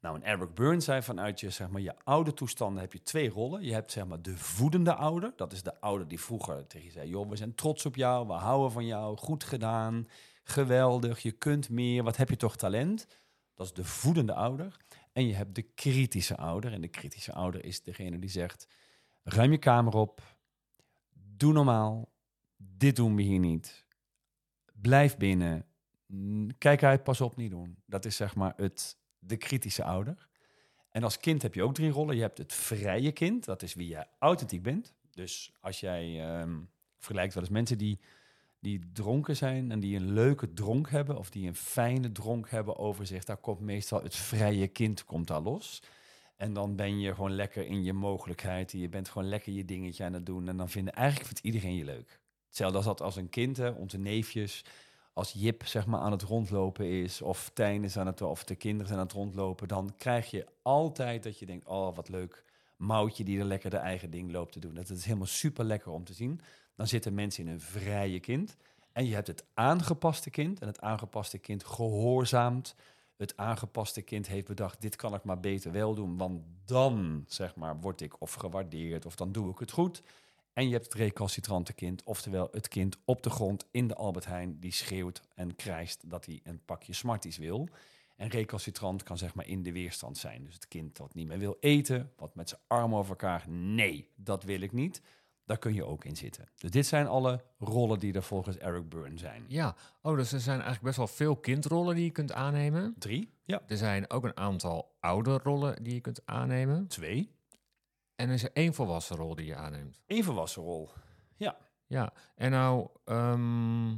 Nou, 0.07 0.19
en 0.19 0.25
Eric 0.25 0.55
Byrne 0.55 0.81
zei 0.81 1.03
vanuit 1.03 1.41
je, 1.41 1.51
zeg 1.51 1.69
maar, 1.69 1.81
je 1.81 1.95
oude 2.05 2.35
toestanden 2.35 2.81
heb 2.81 2.93
je 2.93 3.03
twee 3.03 3.31
rollen. 3.31 3.63
Je 3.63 3.73
hebt 3.73 3.93
zeg 3.93 4.07
maar 4.07 4.23
de 4.23 4.37
voedende 4.37 4.95
ouder. 4.95 5.33
Dat 5.37 5.53
is 5.53 5.63
de 5.63 5.81
ouder 5.81 6.09
die 6.09 6.21
vroeger 6.21 6.67
tegen 6.67 6.87
je 6.87 6.93
zei, 6.93 7.09
joh, 7.09 7.29
we 7.29 7.37
zijn 7.37 7.55
trots 7.55 7.87
op 7.87 7.97
jou, 7.97 8.27
we 8.27 8.33
houden 8.33 8.73
van 8.73 8.87
jou, 8.87 9.17
goed 9.17 9.45
gedaan. 9.45 10.09
geweldig, 10.45 11.19
je 11.19 11.33
kunt 11.33 11.69
meer, 11.69 12.03
wat 12.03 12.17
heb 12.17 12.29
je 12.29 12.37
toch 12.37 12.57
talent? 12.57 13.07
Dat 13.55 13.67
is 13.67 13.73
de 13.73 13.85
voedende 13.85 14.35
ouder. 14.35 14.77
En 15.13 15.27
je 15.27 15.35
hebt 15.35 15.55
de 15.55 15.63
kritische 15.63 16.37
ouder. 16.37 16.73
En 16.73 16.81
de 16.81 16.89
kritische 16.89 17.33
ouder 17.33 17.65
is 17.65 17.83
degene 17.83 18.19
die 18.19 18.31
zegt, 18.31 18.69
ruim 19.23 19.51
je 19.51 19.59
kamer 19.59 19.95
op, 19.95 20.23
doe 21.13 21.53
normaal, 21.53 22.13
dit 22.57 22.97
doen 22.97 23.17
we 23.17 23.23
hier 23.23 23.39
niet. 23.39 23.85
Blijf 24.73 25.17
binnen, 25.17 25.67
kijk 26.59 26.83
uit, 26.83 27.03
pas 27.03 27.21
op, 27.21 27.37
niet 27.37 27.51
doen. 27.51 27.77
Dat 27.87 28.05
is 28.05 28.17
zeg 28.17 28.35
maar 28.35 28.53
het, 28.57 28.97
de 29.27 29.37
kritische 29.37 29.85
ouder. 29.85 30.29
En 30.91 31.03
als 31.03 31.19
kind 31.19 31.43
heb 31.43 31.55
je 31.55 31.63
ook 31.63 31.75
drie 31.75 31.91
rollen. 31.91 32.15
Je 32.17 32.23
hebt 32.23 32.39
het 32.39 32.53
vrije 32.53 33.13
kind, 33.13 33.45
dat 33.45 33.63
is 33.63 33.75
wie 33.75 33.89
jij 33.89 34.07
authentiek 34.19 34.63
bent. 34.63 34.95
Dus 35.11 35.53
als 35.61 35.81
jij 35.81 36.21
ehm, 36.21 36.59
vergelijkt 36.99 37.35
wel 37.35 37.43
eens 37.43 37.53
mensen 37.53 37.79
die, 37.79 38.01
die 38.61 38.91
dronken 38.93 39.37
zijn 39.37 39.71
en 39.71 39.81
die 39.81 39.97
een 39.97 40.13
leuke 40.13 40.53
dronk 40.53 40.91
hebben, 40.91 41.19
of 41.19 41.31
die 41.31 41.49
een 41.49 41.57
fijne 41.57 42.13
dronk 42.13 42.51
hebben 42.51 42.77
over 42.77 43.07
zich, 43.07 43.25
daar 43.25 43.37
komt 43.37 43.61
meestal 43.61 44.03
het 44.03 44.15
vrije 44.15 44.67
kind 44.67 45.05
komt 45.05 45.27
daar 45.27 45.41
los. 45.41 45.83
En 46.37 46.53
dan 46.53 46.77
ben 46.77 47.01
je 47.01 47.15
gewoon 47.15 47.35
lekker 47.35 47.67
in 47.67 47.85
je 47.85 47.93
mogelijkheid. 47.93 48.73
Je 48.73 48.89
bent 48.89 49.09
gewoon 49.09 49.29
lekker 49.29 49.53
je 49.53 49.65
dingetje 49.65 50.05
aan 50.05 50.13
het 50.13 50.27
doen. 50.27 50.49
En 50.49 50.57
dan 50.57 50.69
vinden 50.69 50.95
eigenlijk 50.95 51.27
vindt 51.27 51.45
iedereen 51.45 51.77
je 51.77 51.85
leuk. 51.85 52.21
Hetzelfde 52.47 52.77
als 52.77 52.87
dat 52.87 53.01
als 53.01 53.17
een 53.17 53.29
kind, 53.29 53.75
onze 53.75 53.99
neefjes, 53.99 54.65
als 55.17 55.33
Jip 55.33 55.67
zeg 55.67 55.87
maar 55.87 56.01
aan 56.01 56.13
het 56.13 56.23
rondlopen 56.23 56.91
is, 56.91 57.23
of 57.23 57.51
Tijn 57.55 57.85
is 57.85 57.97
aan 57.97 58.07
het, 58.07 58.23
of 58.23 58.45
de 58.45 58.55
kinderen 58.55 58.87
zijn 58.87 58.99
aan 58.99 59.07
het 59.07 59.15
rondlopen, 59.15 59.69
dan 59.69 59.95
krijg 59.97 60.31
je 60.31 60.47
altijd 60.63 61.23
dat 61.23 61.39
je 61.39 61.47
denkt, 61.47 61.67
oh 61.67 61.97
wat 61.97 62.09
leuk, 62.09 62.45
Moutje 62.77 63.25
die 63.25 63.39
er 63.39 63.45
lekker 63.45 63.71
de 63.71 63.77
eigen 63.77 64.11
ding 64.11 64.33
loopt 64.33 64.53
te 64.53 64.59
doen. 64.59 64.75
Dat 64.75 64.91
is 64.91 65.05
helemaal 65.05 65.27
super 65.27 65.65
lekker 65.65 65.93
om 65.93 66.05
te 66.05 66.13
zien. 66.13 66.41
Dan 66.75 66.87
zitten 66.87 67.15
mensen 67.15 67.47
in 67.47 67.53
een 67.53 67.61
vrije 67.61 68.21
kind. 68.21 68.57
En 68.93 69.07
je 69.07 69.15
hebt 69.15 69.27
het 69.27 69.45
aangepaste 69.55 70.31
kind. 70.31 70.61
En 70.61 70.67
het 70.67 70.81
aangepaste 70.81 71.39
kind 71.39 71.65
gehoorzaamt. 71.65 72.75
Het 73.17 73.37
aangepaste 73.37 74.03
kind 74.03 74.27
heeft 74.27 74.47
bedacht, 74.47 74.81
dit 74.81 74.97
kan 74.97 75.15
ik 75.15 75.25
maar 75.25 75.41
beter 75.41 75.73
wel 75.73 75.95
doen. 75.95 76.17
Want 76.17 76.43
dan, 76.65 77.25
zeg 77.29 77.55
maar, 77.55 77.81
word 77.81 78.01
ik 78.01 78.21
of 78.21 78.33
gewaardeerd 78.33 79.07
of 79.07 79.17
dan 79.17 79.33
doe 79.33 79.51
ik 79.51 79.59
het 79.59 79.71
goed. 79.71 80.03
En 80.57 80.67
je 80.67 80.73
hebt 80.73 80.85
het 80.85 80.95
recalcitrante 80.95 81.73
kind, 81.73 82.03
oftewel 82.05 82.49
het 82.53 82.69
kind 82.69 82.97
op 83.05 83.23
de 83.23 83.31
grond 83.31 83.67
in 83.71 83.89
de 83.89 83.95
Albert 83.95 84.27
Heijn... 84.27 84.61
die 84.61 84.73
schreeuwt 84.73 85.23
en 85.35 85.57
krijst 85.57 86.11
dat 86.11 86.27
hij 86.27 86.41
een 86.43 86.65
pakje 86.65 86.93
Smarties 86.93 87.37
wil. 87.37 87.69
En 88.17 88.29
recalcitrant 88.29 89.03
kan 89.03 89.19
zeg 89.19 89.35
maar 89.35 89.47
in 89.47 89.63
de 89.63 89.73
weerstand 89.73 90.19
zijn. 90.19 90.45
Dus 90.45 90.55
het 90.55 90.69
kind 90.69 90.97
dat 90.97 91.15
niet 91.15 91.27
meer 91.27 91.39
wil 91.39 91.57
eten, 91.61 92.13
wat 92.17 92.35
met 92.35 92.49
zijn 92.49 92.61
armen 92.67 92.99
over 92.99 93.11
elkaar... 93.11 93.49
nee, 93.49 94.09
dat 94.15 94.43
wil 94.43 94.61
ik 94.61 94.73
niet. 94.73 95.01
Daar 95.45 95.59
kun 95.59 95.75
je 95.75 95.85
ook 95.85 96.05
in 96.05 96.17
zitten. 96.17 96.49
Dus 96.57 96.71
dit 96.71 96.87
zijn 96.87 97.07
alle 97.07 97.45
rollen 97.59 97.99
die 97.99 98.13
er 98.13 98.23
volgens 98.23 98.59
Eric 98.59 98.89
Byrne 98.89 99.19
zijn. 99.19 99.45
Ja, 99.49 99.77
oh, 100.03 100.17
dus 100.17 100.33
er 100.33 100.41
zijn 100.41 100.57
eigenlijk 100.57 100.85
best 100.85 100.97
wel 100.97 101.07
veel 101.07 101.37
kindrollen 101.37 101.95
die 101.95 102.05
je 102.05 102.11
kunt 102.11 102.33
aannemen. 102.33 102.95
Drie? 102.99 103.33
Ja. 103.45 103.63
Er 103.67 103.77
zijn 103.77 104.11
ook 104.11 104.25
een 104.25 104.37
aantal 104.37 104.97
ouderrollen 105.01 105.83
die 105.83 105.95
je 105.95 106.01
kunt 106.01 106.27
aannemen. 106.27 106.87
Twee? 106.87 107.36
En 108.17 108.31
is 108.31 108.43
er 108.43 108.51
één 108.53 108.75
volwassen 108.75 109.17
rol 109.17 109.35
die 109.35 109.47
je 109.47 109.55
aanneemt. 109.55 110.01
Eén 110.07 110.25
volwassen 110.25 110.63
rol. 110.63 110.91
Ja, 111.89 112.13
en 112.35 112.51
nou, 112.51 112.89
ehm, 113.05 113.91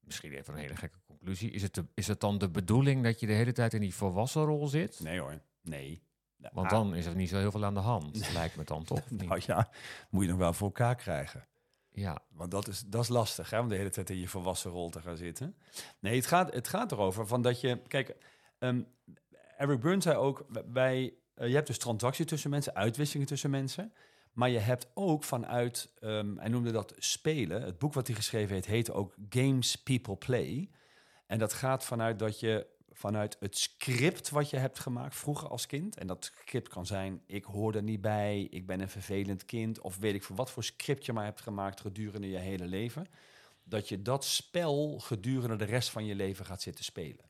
misschien 0.00 0.32
even 0.32 0.54
een 0.54 0.60
hele 0.60 0.76
gekke 0.76 0.98
conclusie. 1.06 1.50
Is 1.50 1.62
het, 1.62 1.74
de, 1.74 1.86
is 1.94 2.06
het 2.06 2.20
dan 2.20 2.38
de 2.38 2.50
bedoeling 2.50 3.04
dat 3.04 3.20
je 3.20 3.26
de 3.26 3.32
hele 3.32 3.52
tijd 3.52 3.74
in 3.74 3.80
die 3.80 3.94
volwassen 3.94 4.44
rol 4.44 4.66
zit? 4.66 5.00
Nee 5.00 5.20
hoor, 5.20 5.40
nee. 5.62 6.02
Want 6.36 6.66
Ah, 6.66 6.70
dan 6.70 6.94
is 6.94 7.06
er 7.06 7.14
niet 7.14 7.28
zo 7.28 7.38
heel 7.38 7.50
veel 7.50 7.64
aan 7.64 7.74
de 7.74 7.80
hand, 7.80 8.32
lijkt 8.32 8.56
me 8.56 8.64
dan 8.64 8.84
toch? 8.84 9.10
Nou 9.10 9.40
ja, 9.46 9.70
moet 10.10 10.22
je 10.24 10.28
nog 10.30 10.38
wel 10.38 10.52
voor 10.52 10.66
elkaar 10.66 10.94
krijgen. 10.94 11.48
Ja, 11.90 12.22
Want 12.28 12.50
dat 12.50 12.68
is, 12.68 12.80
dat 12.86 13.02
is 13.02 13.08
lastig, 13.08 13.50
hè, 13.50 13.58
om 13.58 13.68
de 13.68 13.76
hele 13.76 13.90
tijd 13.90 14.10
in 14.10 14.18
je 14.18 14.28
volwassen 14.28 14.70
rol 14.70 14.90
te 14.90 15.00
gaan 15.00 15.16
zitten. 15.16 15.56
Nee, 15.98 16.16
het 16.16 16.26
gaat, 16.26 16.54
het 16.54 16.68
gaat 16.68 16.92
erover 16.92 17.26
van 17.26 17.42
dat 17.42 17.60
je... 17.60 17.82
Kijk, 17.86 18.16
ehm, 18.58 18.82
Eric 19.56 19.80
Byrne 19.80 20.02
zei 20.02 20.16
ook, 20.16 20.46
wij, 20.72 21.14
eh, 21.40 21.48
je 21.48 21.54
hebt 21.54 21.66
dus 21.66 21.78
transactie 21.78 22.24
tussen 22.24 22.50
mensen, 22.50 22.74
uitwisselingen 22.74 23.28
tussen 23.28 23.50
mensen. 23.50 23.92
Maar 24.32 24.50
je 24.50 24.58
hebt 24.58 24.90
ook 24.94 25.24
vanuit, 25.24 25.90
ehm, 26.00 26.36
hij 26.36 26.48
noemde 26.48 26.72
dat 26.72 26.94
spelen. 26.98 27.62
Het 27.62 27.78
boek 27.78 27.92
wat 27.92 28.06
hij 28.06 28.16
geschreven 28.16 28.54
heeft, 28.54 28.66
heette 28.66 28.92
ook 28.92 29.14
Games 29.28 29.76
People 29.76 30.16
Play. 30.16 30.70
En 31.26 31.38
dat 31.38 31.52
gaat 31.52 31.84
vanuit 31.84 32.18
dat 32.18 32.40
je 32.40 32.66
vanuit 32.92 33.36
het 33.40 33.58
script 33.58 34.30
wat 34.30 34.50
je 34.50 34.56
hebt 34.56 34.78
gemaakt 34.78 35.14
vroeger 35.14 35.48
als 35.48 35.66
kind. 35.66 35.98
En 35.98 36.06
dat 36.06 36.24
script 36.24 36.68
kan 36.68 36.86
zijn, 36.86 37.22
ik 37.26 37.44
hoor 37.44 37.74
er 37.74 37.82
niet 37.82 38.00
bij, 38.00 38.46
ik 38.50 38.66
ben 38.66 38.80
een 38.80 38.88
vervelend 38.88 39.44
kind. 39.44 39.80
Of 39.80 39.96
weet 39.96 40.14
ik 40.14 40.22
voor 40.22 40.36
wat 40.36 40.50
voor 40.50 40.64
script 40.64 41.06
je 41.06 41.12
maar 41.12 41.24
hebt 41.24 41.40
gemaakt 41.40 41.80
gedurende 41.80 42.30
je 42.30 42.38
hele 42.38 42.66
leven. 42.66 43.06
Dat 43.64 43.88
je 43.88 44.02
dat 44.02 44.24
spel 44.24 44.98
gedurende 44.98 45.56
de 45.56 45.64
rest 45.64 45.90
van 45.90 46.06
je 46.06 46.14
leven 46.14 46.46
gaat 46.46 46.62
zitten 46.62 46.84
spelen. 46.84 47.29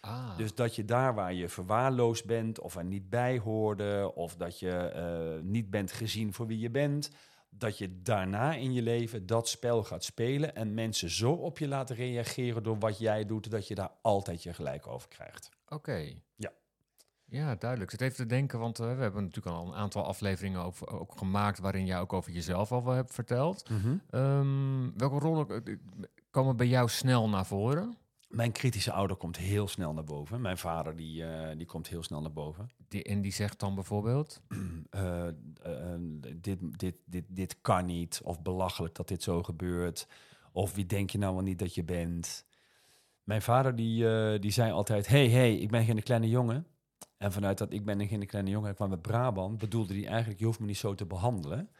Ah, 0.00 0.36
Dus 0.36 0.54
dat 0.54 0.76
je 0.76 0.84
daar 0.84 1.14
waar 1.14 1.34
je 1.34 1.48
verwaarloosd 1.48 2.26
bent 2.26 2.60
of 2.60 2.76
er 2.76 2.84
niet 2.84 3.10
bij 3.10 3.38
hoorde... 3.38 4.12
of 4.14 4.36
dat 4.36 4.58
je 4.58 4.70
eh, 4.70 5.42
niet 5.42 5.70
bent 5.70 5.92
gezien 5.92 6.32
voor 6.32 6.46
wie 6.46 6.58
je 6.58 6.70
bent... 6.70 7.10
dat 7.50 7.78
je 7.78 8.02
daarna 8.02 8.54
in 8.54 8.72
je 8.72 8.82
leven 8.82 9.26
dat 9.26 9.48
spel 9.48 9.84
gaat 9.84 10.04
spelen... 10.04 10.54
en 10.54 10.74
mensen 10.74 11.10
zo 11.10 11.32
op 11.32 11.58
je 11.58 11.68
laten 11.68 11.96
reageren 11.96 12.62
door 12.62 12.78
wat 12.78 12.98
jij 12.98 13.26
doet... 13.26 13.50
dat 13.50 13.68
je 13.68 13.74
daar 13.74 13.92
altijd 14.02 14.42
je 14.42 14.54
gelijk 14.54 14.86
over 14.86 15.08
krijgt. 15.08 15.50
oké. 15.68 16.12
Ja. 16.36 16.52
Ja, 17.30 17.54
duidelijk. 17.54 17.90
Zit 17.90 18.00
even 18.00 18.16
te 18.16 18.26
denken, 18.26 18.58
want 18.58 18.78
eh, 18.78 18.94
we 18.96 19.02
hebben 19.02 19.24
natuurlijk 19.24 19.56
al 19.56 19.66
een 19.66 19.74
aantal 19.74 20.04
afleveringen 20.04 20.64
over, 20.64 21.00
ook 21.00 21.18
gemaakt... 21.18 21.58
waarin 21.58 21.86
jij 21.86 22.00
ook 22.00 22.12
over 22.12 22.32
jezelf 22.32 22.72
al 22.72 22.84
wel 22.84 22.94
hebt 22.94 23.14
verteld. 23.14 23.68
Ehm, 24.10 24.90
welke 24.96 25.18
rollen 25.18 25.64
eh, 25.64 25.76
komen 26.30 26.56
bij 26.56 26.66
jou 26.66 26.88
snel 26.88 27.28
naar 27.28 27.46
voren? 27.46 27.96
Mijn 28.30 28.52
kritische 28.52 28.92
ouder 28.92 29.16
komt 29.16 29.36
heel 29.36 29.68
snel 29.68 29.92
naar 29.92 30.04
boven. 30.04 30.40
Mijn 30.40 30.58
vader 30.58 30.96
die, 30.96 31.24
eh, 31.24 31.56
die 31.56 31.66
komt 31.66 31.88
heel 31.88 32.02
snel 32.02 32.20
naar 32.20 32.32
boven. 32.32 32.70
Die, 32.88 33.02
en 33.02 33.20
die 33.20 33.32
zegt 33.32 33.58
dan 33.60 33.74
bijvoorbeeld... 33.74 34.40
Eh, 34.90 35.28
eh, 35.28 35.34
dit, 36.36 36.58
dit, 36.78 36.94
dit, 37.04 37.24
dit 37.28 37.60
kan 37.60 37.86
niet. 37.86 38.20
Of 38.24 38.42
belachelijk 38.42 38.94
dat 38.94 39.08
dit 39.08 39.22
zo 39.22 39.42
gebeurt. 39.42 40.06
Of 40.52 40.74
wie 40.74 40.86
denk 40.86 41.10
je 41.10 41.18
nou 41.18 41.34
wel 41.34 41.42
niet 41.42 41.58
dat 41.58 41.74
je 41.74 41.84
bent? 41.84 42.46
Mijn 43.24 43.42
vader 43.42 43.76
die, 43.76 44.38
die 44.38 44.50
zei 44.50 44.72
altijd... 44.72 45.06
hey, 45.06 45.28
hey, 45.28 45.56
ik 45.56 45.70
ben 45.70 45.84
geen 45.84 46.02
kleine 46.02 46.28
jongen. 46.28 46.66
En 47.16 47.32
vanuit 47.32 47.58
dat 47.58 47.72
ik 47.72 47.84
ben 47.84 48.08
geen 48.08 48.26
kleine 48.26 48.50
jongen... 48.50 48.74
kwam 48.74 48.90
met 48.90 49.02
Brabant, 49.02 49.58
bedoelde 49.58 49.94
hij 49.94 50.06
eigenlijk... 50.06 50.38
je 50.38 50.44
hoeft 50.46 50.60
me 50.60 50.66
niet 50.66 50.76
zo 50.76 50.94
te 50.94 51.06
behandelen. 51.06 51.70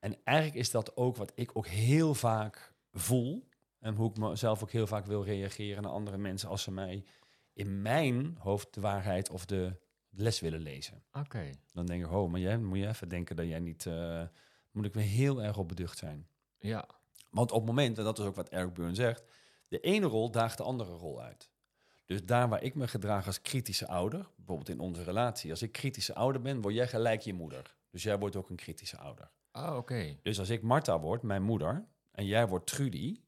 En 0.00 0.16
eigenlijk 0.24 0.58
is 0.58 0.70
dat 0.70 0.96
ook 0.96 1.16
wat 1.16 1.32
ik 1.34 1.50
ook 1.52 1.66
heel 1.66 2.14
vaak 2.14 2.74
voel... 2.92 3.45
en 3.78 3.94
hoe 3.94 4.10
ik 4.10 4.16
mezelf 4.18 4.62
ook 4.62 4.70
heel 4.70 4.86
vaak 4.86 5.06
wil 5.06 5.24
reageren 5.24 5.82
naar 5.82 5.92
andere 5.92 6.16
mensen... 6.18 6.48
als 6.48 6.62
ze 6.62 6.70
mij 6.70 7.04
in 7.52 7.82
mijn 7.82 8.36
hoofd 8.38 8.74
de 8.74 8.80
waarheid 8.80 9.30
of 9.30 9.44
de 9.46 9.76
les 10.10 10.40
willen 10.40 10.60
lezen. 10.60 11.02
Oké, 11.12 11.50
Dan 11.72 11.86
denk 11.86 12.04
ik, 12.04 12.12
oh, 12.12 12.30
maar 12.30 12.40
jij 12.40 12.58
moet 12.58 12.78
je 12.78 12.88
even 12.88 13.08
denken 13.08 13.36
dat 13.36 13.46
jij 13.46 13.60
niet... 13.60 13.86
eh, 13.86 14.22
moet 14.70 14.84
ik 14.84 14.94
weer 14.94 15.04
heel 15.04 15.42
erg 15.42 15.58
op 15.58 15.68
beducht 15.68 15.98
zijn. 15.98 16.28
ja. 16.58 16.88
Want 17.30 17.50
op 17.50 17.56
het 17.58 17.66
moment, 17.66 17.98
en 17.98 18.04
dat 18.04 18.18
is 18.18 18.24
ook 18.24 18.34
wat 18.34 18.48
Eric 18.48 18.72
Byrne 18.74 18.94
zegt... 18.94 19.22
de 19.68 19.80
ene 19.80 20.06
rol 20.06 20.30
daagt 20.30 20.56
de 20.56 20.62
andere 20.62 20.92
rol 20.92 21.22
uit. 21.22 21.50
Dus 22.06 22.24
daar 22.24 22.48
waar 22.48 22.62
ik 22.62 22.74
me 22.74 22.88
gedraag 22.88 23.26
als 23.26 23.40
kritische 23.42 23.86
ouder... 23.88 24.26
bijvoorbeeld 24.36 24.68
in 24.68 24.80
onze 24.80 25.02
relatie... 25.02 25.50
als 25.50 25.62
ik 25.62 25.72
kritische 25.72 26.14
ouder 26.14 26.40
ben, 26.42 26.60
word 26.60 26.74
jij 26.74 26.88
gelijk 26.88 27.20
je 27.20 27.32
moeder. 27.32 27.74
Dus 27.90 28.02
jij 28.02 28.18
wordt 28.18 28.36
ook 28.36 28.50
een 28.50 28.56
kritische 28.56 28.98
ouder. 28.98 29.30
Ah, 29.50 29.76
oké. 29.76 30.16
Dus 30.22 30.38
als 30.38 30.50
ik 30.50 30.62
Marta 30.62 31.00
word, 31.00 31.22
mijn 31.22 31.42
moeder... 31.42 31.86
en 32.12 32.26
jij 32.26 32.48
wordt 32.48 32.66
Trudy, 32.66 33.20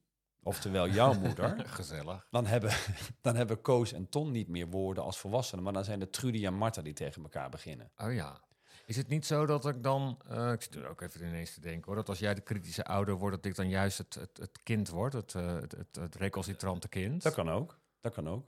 oftewel 0.49 0.89
jouw 0.89 1.13
moeder... 1.23 1.67
Gezellig. 1.67 2.27
dan 2.31 2.45
hebben, 2.45 2.71
dan 3.21 3.35
hebben 3.35 3.61
Koos 3.61 3.93
en 3.93 4.09
Ton 4.09 4.31
niet 4.31 4.47
meer 4.47 4.67
woorden 4.67 5.03
als 5.03 5.17
volwassenen... 5.19 5.63
maar 5.63 5.73
dan 5.73 5.83
zijn 5.83 5.99
het 5.99 6.13
Trudy 6.13 6.45
en 6.45 6.53
Marta 6.53 6.81
die 6.81 6.93
tegen 6.93 7.23
elkaar 7.23 7.49
beginnen. 7.49 7.91
Oh 7.97 8.13
ja. 8.13 8.41
Is 8.85 8.95
het 8.95 9.07
niet 9.07 9.25
zo 9.25 9.45
dat 9.45 9.67
ik 9.67 9.83
dan, 9.83 10.19
eh, 10.27 10.51
ik 10.51 10.61
zit 10.61 10.75
er 10.75 10.89
ook 10.89 11.01
even 11.01 11.25
ineens 11.25 11.53
te 11.53 11.61
denken 11.61 11.85
hoor, 11.85 11.95
dat 11.95 12.09
als 12.09 12.19
jij 12.19 12.33
de 12.33 12.41
kritische 12.41 12.85
ouder 12.85 13.15
wordt, 13.15 13.35
dat 13.35 13.45
ik 13.45 13.55
dan 13.55 13.69
juist 13.69 13.97
het, 13.97 14.13
het, 14.13 14.37
het 14.37 14.59
kind 14.63 14.89
word, 14.89 15.13
het, 15.13 15.35
eh, 15.35 15.53
het, 15.53 15.71
het, 15.71 15.95
het 15.95 16.15
recalcitrante 16.15 16.87
kind? 16.87 17.23
Dat 17.23 17.33
kan 17.33 17.49
ook. 17.49 17.79
Dat 18.01 18.13
kan 18.13 18.29
ook. 18.29 18.45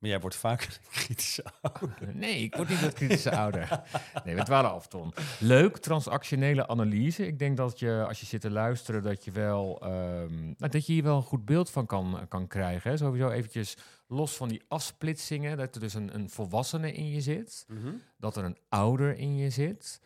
Maar 0.00 0.10
jij 0.10 0.20
wordt 0.20 0.36
vaak 0.36 0.62
een 0.62 0.90
kritische 0.90 1.44
ouder. 1.60 2.14
Nee, 2.14 2.42
ik 2.42 2.54
word 2.54 2.68
niet 2.68 2.80
het 2.80 2.94
kritische 2.94 3.36
ouder. 3.36 3.82
Nee, 4.24 4.34
we 4.34 4.42
dwalen 4.42 4.70
af, 4.70 4.86
Ton. 4.86 5.14
Leuk, 5.40 5.76
transactionele 5.76 6.68
analyse. 6.68 7.26
Ik 7.26 7.38
denk 7.38 7.56
dat 7.56 7.78
je, 7.78 8.04
als 8.08 8.20
je 8.20 8.26
zit 8.26 8.40
te 8.40 8.50
luisteren, 8.50 9.02
dat 9.02 9.24
je, 9.24 9.30
wel, 9.30 9.80
ehm, 9.82 10.44
nou, 10.44 10.68
dat 10.70 10.86
je 10.86 10.92
hier 10.92 11.02
wel 11.02 11.16
een 11.16 11.22
goed 11.22 11.44
beeld 11.44 11.70
van 11.70 11.86
kan, 11.86 12.26
kan 12.28 12.46
krijgen. 12.46 12.90
Hè. 12.90 12.96
Sowieso 12.96 13.30
eventjes 13.30 13.76
los 14.06 14.36
van 14.36 14.48
die 14.48 14.62
afsplitsingen, 14.68 15.56
dat 15.56 15.74
er 15.74 15.80
dus 15.80 15.94
een, 15.94 16.14
een 16.14 16.30
volwassene 16.30 16.92
in 16.92 17.10
je 17.10 17.20
zit, 17.20 17.66
dat 18.16 18.36
er 18.36 18.44
een 18.44 18.58
ouder 18.68 19.16
in 19.16 19.36
je 19.36 19.50
zit, 19.50 20.00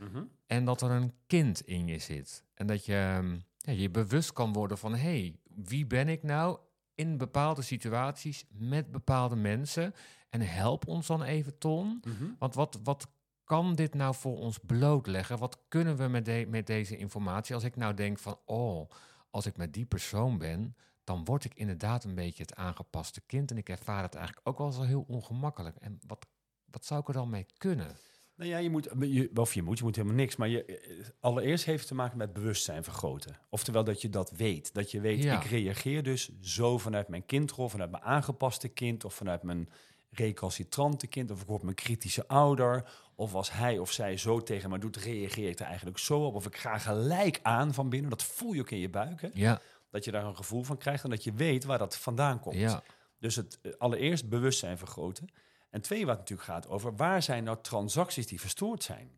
en 0.47 0.65
dat 0.65 0.83
er 0.83 0.91
een 0.91 1.13
kind 1.27 1.61
in 1.67 1.87
je 1.87 1.99
zit. 1.99 2.45
En 2.55 2.67
dat 2.67 2.85
je 2.85 2.95
ehm, 2.95 3.37
ja, 3.59 3.73
je 3.73 3.91
bewust 3.91 4.33
kan 4.33 4.53
worden 4.53 4.79
van... 4.79 4.95
hé, 4.95 4.99
hey, 4.99 5.37
wie 5.55 5.87
ben 5.87 6.09
ik 6.09 6.23
nou 6.23 6.59
in 6.95 7.17
bepaalde 7.17 7.63
situaties 7.63 8.45
met 8.51 8.91
bepaalde 8.93 9.37
mensen? 9.37 9.95
En 10.31 10.41
help 10.41 10.87
ons 10.89 11.07
dan 11.07 11.23
even, 11.23 11.59
Ton. 11.59 12.03
Want 12.39 12.55
wat, 12.55 12.79
wat 12.83 13.07
kan 13.45 13.75
dit 13.75 13.95
nou 13.95 14.15
voor 14.15 14.39
ons 14.39 14.59
blootleggen? 14.67 15.39
Wat 15.39 15.59
kunnen 15.69 15.97
we 15.97 16.09
met, 16.09 16.25
de- 16.25 16.47
met 16.49 16.67
deze 16.67 16.97
informatie? 16.97 17.55
Als 17.55 17.65
ik 17.65 17.77
nou 17.77 17.95
denk 17.95 18.19
van... 18.19 18.39
oh, 18.45 18.91
als 19.31 19.47
ik 19.47 19.57
met 19.57 19.73
die 19.73 19.85
persoon 19.87 20.39
ben... 20.39 20.77
dan 21.05 21.25
word 21.25 21.45
ik 21.45 21.55
inderdaad 21.55 22.05
een 22.05 22.15
beetje 22.15 22.43
het 22.43 22.55
aangepaste 22.55 23.21
kind. 23.21 23.51
En 23.51 23.57
ik 23.57 23.69
ervaar 23.69 24.03
het 24.03 24.15
eigenlijk 24.15 24.49
ook 24.49 24.59
wel 24.59 24.73
zo 24.73 24.83
heel 24.83 25.05
ongemakkelijk. 25.09 25.77
En 25.77 26.01
wat, 26.07 26.27
wat 26.71 26.85
zou 26.85 27.01
ik 27.01 27.09
er 27.09 27.15
dan 27.15 27.31
mee 27.31 27.47
kunnen? 27.59 27.97
Nou 28.37 28.51
ja, 28.51 28.59
je 28.59 28.71
moet, 28.71 28.89
je, 29.01 29.31
of 29.35 29.55
je 29.55 29.63
moet, 29.63 29.79
je 29.79 29.85
moet 29.85 29.97
helemaal 29.97 30.17
niks. 30.17 30.37
Maar 30.37 30.49
je, 30.49 30.65
eh, 30.65 31.07
allereerst 31.21 31.65
heeft 31.65 31.79
het 31.79 31.89
te 31.89 31.95
maken 31.95 32.19
met 32.19 32.33
bewustzijn 32.33 32.85
vergroten. 32.85 33.39
Oftewel 33.49 33.85
dat 33.85 34.03
je 34.03 34.09
dat 34.09 34.31
weet. 34.31 34.75
Dat 34.75 34.91
je 34.91 35.01
weet, 35.01 35.23
Ja. 35.23 35.41
ik 35.41 35.45
reageer 35.47 36.03
dus 36.03 36.31
zo 36.41 36.79
vanuit 36.79 37.09
mijn 37.09 37.27
kindrol, 37.27 37.69
vanuit 37.69 37.91
mijn 37.91 38.03
aangepaste 38.03 38.69
kind... 38.69 39.05
of 39.05 39.15
vanuit 39.15 39.43
mijn 39.43 39.69
recalcitrante 40.11 41.07
kind, 41.07 41.31
of 41.31 41.41
ik 41.41 41.47
word 41.47 41.63
mijn 41.63 41.75
kritische 41.75 42.29
ouder... 42.29 42.85
of 43.15 43.35
als 43.35 43.53
hij 43.53 43.79
of 43.79 43.93
zij 43.93 44.17
zo 44.17 44.43
tegen 44.43 44.71
me 44.71 44.79
doet, 44.79 44.97
reageer 44.97 45.49
ik 45.49 45.59
er 45.61 45.67
eigenlijk 45.67 45.99
zo 45.99 46.25
op... 46.25 46.35
of 46.35 46.47
ik 46.47 46.57
ga 46.57 46.79
gelijk 46.79 47.41
aan 47.43 47.75
van 47.75 47.89
binnen. 47.89 48.11
Dat 48.11 48.23
voel 48.23 48.53
je 48.53 48.61
ook 48.61 48.71
in 48.71 48.79
je 48.79 48.91
buik, 48.91 49.21
hè? 49.21 49.29
Ja, 49.33 49.61
Dat 49.91 50.05
je 50.05 50.11
daar 50.11 50.25
een 50.25 50.37
gevoel 50.37 50.63
van 50.63 50.77
krijgt 50.79 51.05
en 51.05 51.11
dat 51.11 51.25
je 51.25 51.33
weet 51.33 51.65
waar 51.65 51.79
dat 51.79 51.97
vandaan 51.97 52.41
komt. 52.41 52.57
ja, 52.57 52.83
Dus 53.19 53.37
het 53.37 53.59
eh, 53.63 53.73
allereerst 53.79 54.29
bewustzijn 54.29 54.79
vergroten. 54.79 55.29
En 55.75 55.81
twee, 55.81 56.07
wat 56.07 56.19
natuurlijk 56.19 56.49
gaat 56.49 56.69
over 56.69 56.97
waar 56.97 57.23
zijn 57.23 57.45
nou 57.45 57.59
transacties 57.63 58.27
die 58.27 58.41
verstoord 58.41 58.83
zijn? 58.83 59.11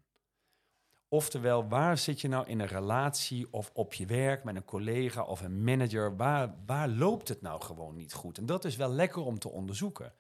Oftewel, 1.09 1.69
waar 1.69 1.99
zit 1.99 2.21
je 2.21 2.29
nou 2.29 2.47
in 2.47 2.61
een 2.61 2.67
relatie 2.67 3.53
of 3.53 3.71
op 3.75 3.93
je 3.95 4.07
werk 4.07 4.45
met 4.45 4.57
een 4.57 4.65
collega 4.65 5.23
of 5.23 5.41
een 5.41 5.65
manager? 5.65 6.17
Waar, 6.17 6.55
waar 6.67 6.89
loopt 6.89 7.29
het 7.29 7.43
nou 7.43 7.63
gewoon 7.63 7.97
niet 7.97 8.13
goed? 8.13 8.39
En 8.39 8.47
dat 8.47 8.65
is 8.65 8.77
wel 8.77 8.91
lekker 8.91 9.23
om 9.23 9.39
te 9.39 9.49
onderzoeken. 9.49 10.13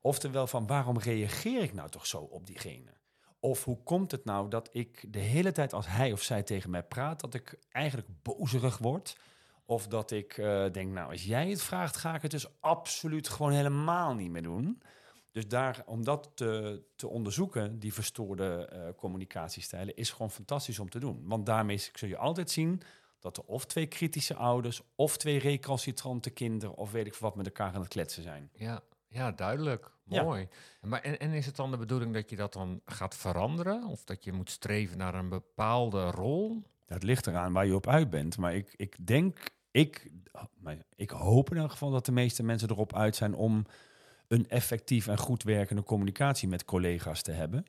Oftewel, 0.00 0.46
van 0.46 0.66
waarom 0.66 0.98
reageer 0.98 1.62
ik 1.62 1.74
nou 1.74 1.88
toch 1.88 2.06
zo 2.06 2.18
op 2.18 2.46
diegene? 2.46 2.90
Of 3.40 3.64
hoe 3.64 3.82
komt 3.82 4.10
het 4.10 4.24
nou 4.24 4.48
dat 4.48 4.68
ik 4.72 5.12
de 5.12 5.18
hele 5.18 5.52
tijd 5.52 5.72
als 5.72 5.86
hij 5.86 6.12
of 6.12 6.22
zij 6.22 6.42
tegen 6.42 6.70
mij 6.70 6.82
praat, 6.82 7.20
dat 7.20 7.34
ik 7.34 7.58
eigenlijk 7.70 8.08
bozerig 8.22 8.78
word? 8.78 9.16
Of 9.64 9.86
dat 9.86 10.10
ik 10.10 10.38
eh, 10.38 10.64
denk, 10.72 10.92
nou, 10.92 11.10
als 11.10 11.24
jij 11.24 11.50
het 11.50 11.62
vraagt, 11.62 11.96
ga 11.96 12.14
ik 12.14 12.22
het 12.22 12.30
dus 12.30 12.60
absoluut 12.60 13.28
gewoon 13.28 13.52
helemaal 13.52 14.14
niet 14.14 14.30
meer 14.30 14.42
doen. 14.42 14.82
Dus 15.32 15.48
daar, 15.48 15.82
om 15.86 16.04
dat 16.04 16.30
te, 16.34 16.82
te 16.96 17.08
onderzoeken, 17.08 17.78
die 17.78 17.92
verstoorde 17.92 18.66
eh, 18.66 18.88
communicatiestijlen, 18.96 19.96
is 19.96 20.10
gewoon 20.10 20.30
fantastisch 20.30 20.78
om 20.78 20.90
te 20.90 20.98
doen. 20.98 21.22
Want 21.24 21.46
daarmee 21.46 21.78
zul 21.92 22.08
je 22.08 22.16
altijd 22.16 22.50
zien 22.50 22.82
dat 23.18 23.36
er 23.36 23.42
of 23.46 23.64
twee 23.64 23.86
kritische 23.86 24.34
ouders, 24.34 24.82
of 24.94 25.16
twee 25.16 25.38
recalcitrante 25.38 26.30
kinderen, 26.30 26.76
of 26.76 26.92
weet 26.92 27.06
ik 27.06 27.14
wat, 27.14 27.34
met 27.36 27.46
elkaar 27.46 27.74
aan 27.74 27.80
het 27.80 27.88
kletsen 27.88 28.22
zijn. 28.22 28.50
ja, 28.54 28.82
ja, 29.08 29.32
duidelijk. 29.32 29.90
Ja. 30.04 30.22
Mooi. 30.22 30.48
Maar, 30.80 31.00
en, 31.00 31.18
en 31.18 31.30
is 31.30 31.46
het 31.46 31.56
dan 31.56 31.70
de 31.70 31.76
bedoeling 31.76 32.14
dat 32.14 32.30
je 32.30 32.36
dat 32.36 32.52
dan 32.52 32.80
gaat 32.84 33.16
veranderen? 33.16 33.86
Of 33.86 34.04
dat 34.04 34.24
je 34.24 34.32
moet 34.32 34.50
streven 34.50 34.98
naar 34.98 35.14
een 35.14 35.28
bepaalde 35.28 36.10
rol? 36.10 36.62
Dat 36.86 37.02
ligt 37.02 37.26
eraan 37.26 37.52
waar 37.52 37.66
je 37.66 37.74
op 37.74 37.86
uit 37.86 38.10
bent. 38.10 38.38
Maar 38.38 38.54
ik, 38.54 38.74
ik 38.76 39.06
denk, 39.06 39.38
ik, 39.70 40.10
maar 40.58 40.76
ik 40.96 41.10
hoop 41.10 41.50
in 41.50 41.56
elk 41.56 41.70
geval 41.70 41.90
dat 41.90 42.06
de 42.06 42.12
meeste 42.12 42.42
mensen 42.42 42.70
erop 42.70 42.94
uit 42.94 43.16
zijn 43.16 43.34
om 43.34 43.66
een 44.32 44.48
effectief 44.48 45.06
en 45.06 45.18
goed 45.18 45.42
werkende 45.42 45.82
communicatie 45.82 46.48
met 46.48 46.64
collega's 46.64 47.22
te 47.22 47.32
hebben. 47.32 47.64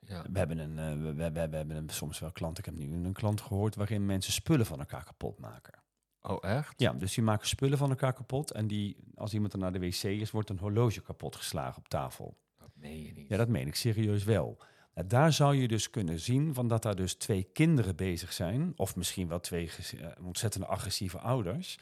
Ja, 0.00 0.24
We 0.32 0.38
hebben, 0.38 0.58
een, 0.58 0.78
eh, 0.78 0.92
we, 1.02 1.14
we, 1.14 1.32
we, 1.32 1.38
hebben 1.38 1.76
een, 1.76 1.88
soms 1.88 2.18
wel 2.18 2.32
klant. 2.32 2.58
Ik 2.58 2.64
heb 2.64 2.74
nu 2.74 3.04
een 3.04 3.12
klant 3.12 3.40
gehoord 3.40 3.74
waarin 3.74 4.06
mensen 4.06 4.32
spullen 4.32 4.66
van 4.66 4.78
elkaar 4.78 5.04
kapot 5.04 5.38
maken. 5.38 5.82
oh 6.22 6.38
echt? 6.40 6.80
Ja, 6.80 6.92
dus 6.92 7.14
die 7.14 7.24
maken 7.24 7.48
spullen 7.48 7.78
van 7.78 7.90
elkaar 7.90 8.12
kapot. 8.12 8.50
En 8.50 8.66
die, 8.66 8.96
als 9.14 9.34
iemand 9.34 9.52
er 9.52 9.58
naar 9.58 9.72
de 9.72 9.78
wc 9.78 10.02
is, 10.02 10.30
wordt 10.30 10.50
een 10.50 10.58
horloge 10.58 11.00
kapot 11.02 11.36
geslagen 11.36 11.78
op 11.78 11.88
tafel. 11.88 12.36
Dat 12.58 12.70
meen 12.74 13.02
je 13.02 13.12
niet. 13.12 13.28
Ja, 13.28 13.36
dat 13.36 13.48
meen 13.48 13.66
ik 13.66 13.74
serieus 13.74 14.24
wel. 14.24 14.58
Nou, 14.94 15.06
daar 15.08 15.32
zou 15.32 15.56
je 15.56 15.68
dus 15.68 15.90
kunnen 15.90 16.20
zien 16.20 16.54
van 16.54 16.68
dat 16.68 16.82
daar 16.82 16.96
dus 16.96 17.14
twee 17.14 17.42
kinderen 17.52 17.96
bezig 17.96 18.32
zijn, 18.32 18.72
of 18.76 18.96
misschien 18.96 19.28
wel 19.28 19.40
twee 19.40 19.68
ges- 19.68 19.94
eh, 19.94 20.06
ontzettend 20.22 20.64
agressieve 20.66 21.18
ouders, 21.18 21.78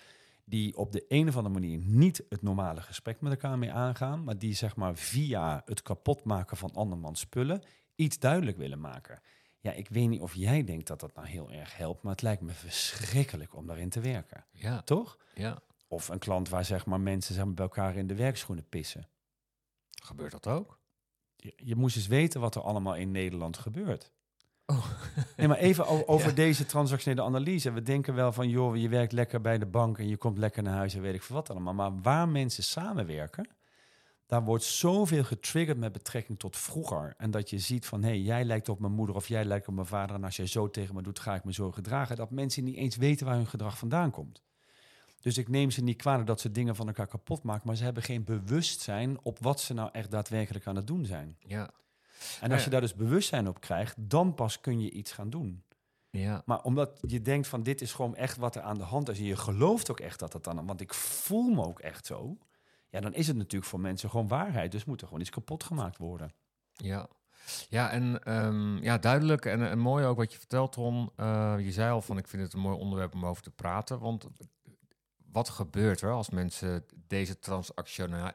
die 0.48 0.76
op 0.76 0.92
de 0.92 1.04
een 1.08 1.28
of 1.28 1.36
andere 1.36 1.54
manier 1.54 1.78
niet 1.78 2.24
het 2.28 2.42
normale 2.42 2.80
gesprek 2.80 3.20
met 3.20 3.32
elkaar 3.32 3.58
mee 3.58 3.72
aangaan, 3.72 4.24
maar 4.24 4.38
die 4.38 4.54
zeg 4.54 4.76
maar 4.76 4.96
via 4.96 5.62
het 5.64 5.82
kapotmaken 5.82 6.56
van 6.56 6.74
andermans 6.74 7.20
spullen 7.20 7.62
iets 7.94 8.18
duidelijk 8.18 8.56
willen 8.56 8.80
maken. 8.80 9.20
Ja, 9.60 9.72
ik 9.72 9.88
weet 9.88 10.08
niet 10.08 10.20
of 10.20 10.34
jij 10.34 10.64
denkt 10.64 10.86
dat 10.86 11.00
dat 11.00 11.14
nou 11.14 11.26
heel 11.26 11.52
erg 11.52 11.76
helpt, 11.76 12.02
maar 12.02 12.12
het 12.12 12.22
lijkt 12.22 12.42
me 12.42 12.52
verschrikkelijk 12.52 13.54
om 13.54 13.66
daarin 13.66 13.88
te 13.88 14.00
werken. 14.00 14.44
Ja, 14.50 14.82
Toch? 14.82 15.18
ja. 15.34 15.62
Of 15.88 16.08
een 16.08 16.18
klant 16.18 16.48
waar 16.48 16.64
zeg 16.64 16.86
maar 16.86 17.00
mensen 17.00 17.34
zeg 17.34 17.44
maar, 17.44 17.54
bij 17.54 17.64
elkaar 17.64 17.96
in 17.96 18.06
de 18.06 18.14
werkschoenen 18.14 18.68
pissen. 18.68 19.08
Gebeurt 20.02 20.32
dat 20.32 20.46
ook? 20.46 20.78
Je, 21.36 21.52
je 21.56 21.76
moest 21.76 21.96
eens 21.96 22.06
weten 22.06 22.40
wat 22.40 22.54
er 22.54 22.62
allemaal 22.62 22.94
in 22.94 23.10
Nederland 23.10 23.58
gebeurt. 23.58 24.12
Oh. 24.66 24.86
Nee, 25.36 25.48
maar 25.48 25.56
even 25.58 26.08
over 26.08 26.28
Ja. 26.30 26.34
deze 26.34 26.66
transactionele 26.66 27.26
analyse. 27.26 27.72
We 27.72 27.82
denken 27.82 28.14
wel 28.14 28.32
van, 28.32 28.48
joh, 28.48 28.76
je 28.76 28.88
werkt 28.88 29.12
lekker 29.12 29.40
bij 29.40 29.58
de 29.58 29.66
bank 29.66 29.98
en 29.98 30.08
je 30.08 30.16
komt 30.16 30.38
lekker 30.38 30.62
naar 30.62 30.74
huis 30.76 30.94
en 30.94 31.00
weet 31.00 31.14
ik 31.14 31.22
veel 31.22 31.36
wat 31.36 31.50
allemaal. 31.50 31.74
Maar 31.74 32.00
waar 32.00 32.28
mensen 32.28 32.62
samenwerken, 32.64 33.48
daar 34.26 34.44
wordt 34.44 34.64
zoveel 34.64 35.24
getriggerd 35.24 35.78
met 35.78 35.92
betrekking 35.92 36.38
tot 36.38 36.56
vroeger. 36.56 37.14
En 37.18 37.30
dat 37.30 37.50
je 37.50 37.58
ziet 37.58 37.86
van, 37.86 38.02
hé, 38.02 38.08
hey, 38.08 38.20
jij 38.20 38.44
lijkt 38.44 38.68
op 38.68 38.80
mijn 38.80 38.92
moeder 38.92 39.16
of 39.16 39.28
jij 39.28 39.44
lijkt 39.44 39.68
op 39.68 39.74
mijn 39.74 39.86
vader. 39.86 40.16
En 40.16 40.24
als 40.24 40.36
jij 40.36 40.46
zo 40.46 40.70
tegen 40.70 40.94
me 40.94 41.02
doet, 41.02 41.18
ga 41.18 41.34
ik 41.34 41.44
me 41.44 41.52
zo 41.52 41.72
gedragen. 41.72 42.16
Dat 42.16 42.30
mensen 42.30 42.64
niet 42.64 42.76
eens 42.76 42.96
weten 42.96 43.26
waar 43.26 43.34
hun 43.34 43.46
gedrag 43.46 43.78
vandaan 43.78 44.10
komt. 44.10 44.42
Dus 45.20 45.38
ik 45.38 45.48
neem 45.48 45.70
ze 45.70 45.82
niet 45.82 45.96
kwalijk 45.96 46.26
dat 46.26 46.40
ze 46.40 46.50
dingen 46.50 46.76
van 46.76 46.86
elkaar 46.86 47.06
kapot 47.06 47.42
maken, 47.42 47.66
maar 47.66 47.76
ze 47.76 47.84
hebben 47.84 48.02
geen 48.02 48.24
bewustzijn 48.24 49.18
op 49.22 49.38
wat 49.38 49.60
ze 49.60 49.74
nou 49.74 49.88
echt 49.92 50.10
daadwerkelijk 50.10 50.66
aan 50.66 50.76
het 50.76 50.86
doen 50.86 51.04
zijn. 51.04 51.36
Ja, 51.38 51.70
En 52.40 52.52
als 52.52 52.64
je 52.64 52.70
daar 52.70 52.80
dus 52.80 52.94
bewustzijn 52.94 53.48
op 53.48 53.60
krijgt, 53.60 53.94
dan 53.98 54.34
pas 54.34 54.60
kun 54.60 54.80
je 54.80 54.90
iets 54.90 55.12
gaan 55.12 55.30
doen. 55.30 55.62
ja. 56.10 56.42
Maar 56.44 56.62
omdat 56.62 57.00
je 57.06 57.22
denkt 57.22 57.46
van 57.46 57.62
dit 57.62 57.80
is 57.80 57.92
gewoon 57.92 58.16
echt 58.16 58.36
wat 58.36 58.54
er 58.54 58.62
aan 58.62 58.78
de 58.78 58.84
hand 58.84 59.08
is 59.08 59.18
en 59.18 59.24
je 59.24 59.36
gelooft 59.36 59.90
ook 59.90 60.00
echt 60.00 60.18
dat 60.18 60.32
het 60.32 60.44
dan, 60.44 60.66
want 60.66 60.80
ik 60.80 60.94
voel 60.94 61.48
me 61.48 61.64
ook 61.64 61.80
echt 61.80 62.06
zo, 62.06 62.38
ja, 62.88 63.00
dan 63.00 63.14
is 63.14 63.26
het 63.26 63.36
natuurlijk 63.36 63.70
voor 63.70 63.80
mensen 63.80 64.10
gewoon 64.10 64.28
waarheid. 64.28 64.72
Dus 64.72 64.84
moet 64.84 65.00
er 65.00 65.06
gewoon 65.06 65.22
iets 65.22 65.30
kapot 65.30 65.64
gemaakt 65.64 65.98
worden. 65.98 66.32
Ja, 66.72 67.08
ja 67.68 67.90
en 67.90 68.22
ehm, 68.22 68.76
ja, 68.76 68.98
duidelijk 68.98 69.44
en, 69.44 69.68
en 69.68 69.78
mooi 69.78 70.04
ook 70.04 70.16
wat 70.16 70.32
je 70.32 70.38
vertelt, 70.38 70.74
Ron. 70.74 71.10
Eh, 71.16 71.54
je 71.58 71.72
zei 71.72 71.92
al 71.92 72.02
van, 72.02 72.18
ik 72.18 72.28
vind 72.28 72.42
het 72.42 72.52
een 72.52 72.60
mooi 72.60 72.76
onderwerp 72.76 73.14
om 73.14 73.26
over 73.26 73.42
te 73.42 73.50
praten, 73.50 73.98
want 73.98 74.26
wat 75.32 75.48
gebeurt 75.48 76.00
er 76.00 76.10
als 76.10 76.30
mensen 76.30 76.84
deze 77.06 77.38
transactionele, 77.38 78.34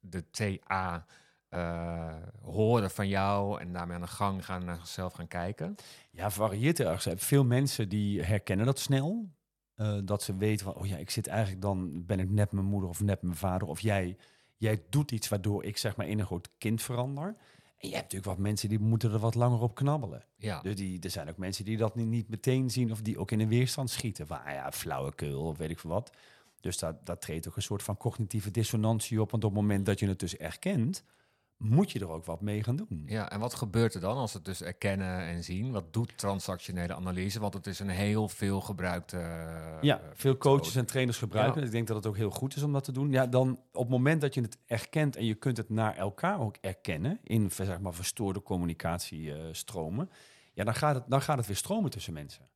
de 0.00 0.30
TA, 0.30 1.06
eh, 1.52 2.14
horen 2.42 2.90
van 2.90 3.08
jou 3.08 3.60
en 3.60 3.72
daarmee 3.72 3.94
aan 3.94 4.02
de 4.02 4.06
gang 4.06 4.44
gaan 4.44 4.64
naar 4.64 4.76
zichzelf 4.76 5.12
gaan 5.12 5.28
kijken? 5.28 5.74
Ja, 6.10 6.30
varieert 6.30 6.80
erg. 6.80 7.06
Veel 7.16 7.44
mensen 7.44 7.88
die 7.88 8.22
herkennen 8.22 8.66
dat 8.66 8.78
snel. 8.78 9.28
Eh, 9.74 9.98
dat 10.04 10.22
ze 10.22 10.36
weten 10.36 10.64
van, 10.64 10.74
oh 10.74 10.86
ja, 10.86 10.96
ik 10.96 11.10
zit 11.10 11.26
eigenlijk 11.26 11.62
dan, 11.62 12.06
ben 12.06 12.20
ik 12.20 12.30
net 12.30 12.52
mijn 12.52 12.66
moeder 12.66 12.88
of 12.88 13.00
net 13.00 13.22
mijn 13.22 13.36
vader. 13.36 13.68
Of 13.68 13.80
jij, 13.80 14.16
jij 14.56 14.82
doet 14.90 15.12
iets 15.12 15.28
waardoor 15.28 15.64
ik 15.64 15.76
zeg 15.76 15.96
maar 15.96 16.08
in 16.08 16.18
een 16.18 16.26
groot 16.26 16.48
kind 16.58 16.82
verander. 16.82 17.26
En 17.78 17.88
je 17.88 17.94
hebt 17.94 18.02
natuurlijk 18.02 18.24
wat 18.24 18.38
mensen 18.38 18.68
die 18.68 18.78
moeten 18.78 19.12
er 19.12 19.18
wat 19.18 19.34
langer 19.34 19.60
op 19.60 19.74
knabbelen. 19.74 20.24
Ja, 20.36 20.60
Dus 20.60 20.76
die, 20.76 21.00
er 21.00 21.10
zijn 21.10 21.28
ook 21.28 21.36
mensen 21.36 21.64
die 21.64 21.76
dat 21.76 21.94
niet, 21.94 22.06
niet 22.06 22.28
meteen 22.28 22.70
zien 22.70 22.90
of 22.90 23.00
die 23.00 23.18
ook 23.18 23.30
in 23.30 23.40
een 23.40 23.48
weerstand 23.48 23.90
schieten. 23.90 24.26
Van, 24.26 24.44
ah 24.44 24.52
ja, 24.52 24.72
flauwekul 24.72 25.42
of 25.42 25.58
weet 25.58 25.70
ik 25.70 25.78
veel 25.78 25.90
wat. 25.90 26.10
Dus 26.60 26.78
daar, 26.78 26.94
daar 27.04 27.18
treedt 27.18 27.48
ook 27.48 27.56
een 27.56 27.62
soort 27.62 27.82
van 27.82 27.96
cognitieve 27.96 28.50
dissonantie 28.50 29.20
op. 29.20 29.30
Want 29.30 29.44
op 29.44 29.50
het 29.50 29.60
moment 29.60 29.86
dat 29.86 29.98
je 29.98 30.08
het 30.08 30.20
dus 30.20 30.36
erkent, 30.36 31.04
moet 31.62 31.90
je 31.92 31.98
er 32.00 32.08
ook 32.08 32.24
wat 32.24 32.40
mee 32.40 32.62
gaan 32.62 32.76
doen. 32.76 33.02
ja, 33.06 33.30
en 33.30 33.40
wat 33.40 33.54
gebeurt 33.54 33.94
er 33.94 34.00
dan 34.00 34.16
als 34.16 34.32
het 34.32 34.44
dus 34.44 34.62
erkennen 34.62 35.18
en 35.18 35.44
zien? 35.44 35.72
Wat 35.72 35.92
doet 35.92 36.18
transactionele 36.18 36.94
analyse? 36.94 37.40
Want 37.40 37.54
het 37.54 37.66
is 37.66 37.78
een 37.78 37.88
heel 37.88 38.28
veel 38.28 38.60
gebruikte... 38.60 39.16
eh, 39.18 39.82
Ja, 39.82 40.00
veel 40.14 40.36
coaches 40.36 40.76
en 40.76 40.86
trainers 40.86 41.18
gebruiken. 41.18 41.60
Ja. 41.60 41.66
Ik 41.66 41.72
denk 41.72 41.86
dat 41.86 41.96
het 41.96 42.06
ook 42.06 42.16
heel 42.16 42.30
goed 42.30 42.56
is 42.56 42.62
om 42.62 42.72
dat 42.72 42.84
te 42.84 42.92
doen. 42.92 43.10
Ja, 43.10 43.26
dan 43.26 43.50
op 43.72 43.80
het 43.82 43.88
moment 43.90 44.20
dat 44.20 44.34
je 44.34 44.40
het 44.40 44.58
erkent 44.66 45.16
en 45.16 45.24
je 45.24 45.34
kunt 45.34 45.56
het 45.56 45.68
naar 45.68 45.96
elkaar 45.96 46.40
ook 46.40 46.56
erkennen 46.60 47.18
in 47.22 47.50
zeg 47.50 47.80
maar, 47.80 47.94
verstoorde 47.94 48.42
communicatiestromen, 48.42 50.10
ja, 50.52 50.64
dan 50.64 50.74
gaat, 50.74 50.94
het, 50.94 51.04
dan 51.08 51.22
gaat 51.22 51.36
het 51.36 51.46
weer 51.46 51.56
stromen 51.56 51.90
tussen 51.90 52.12
mensen. 52.12 52.48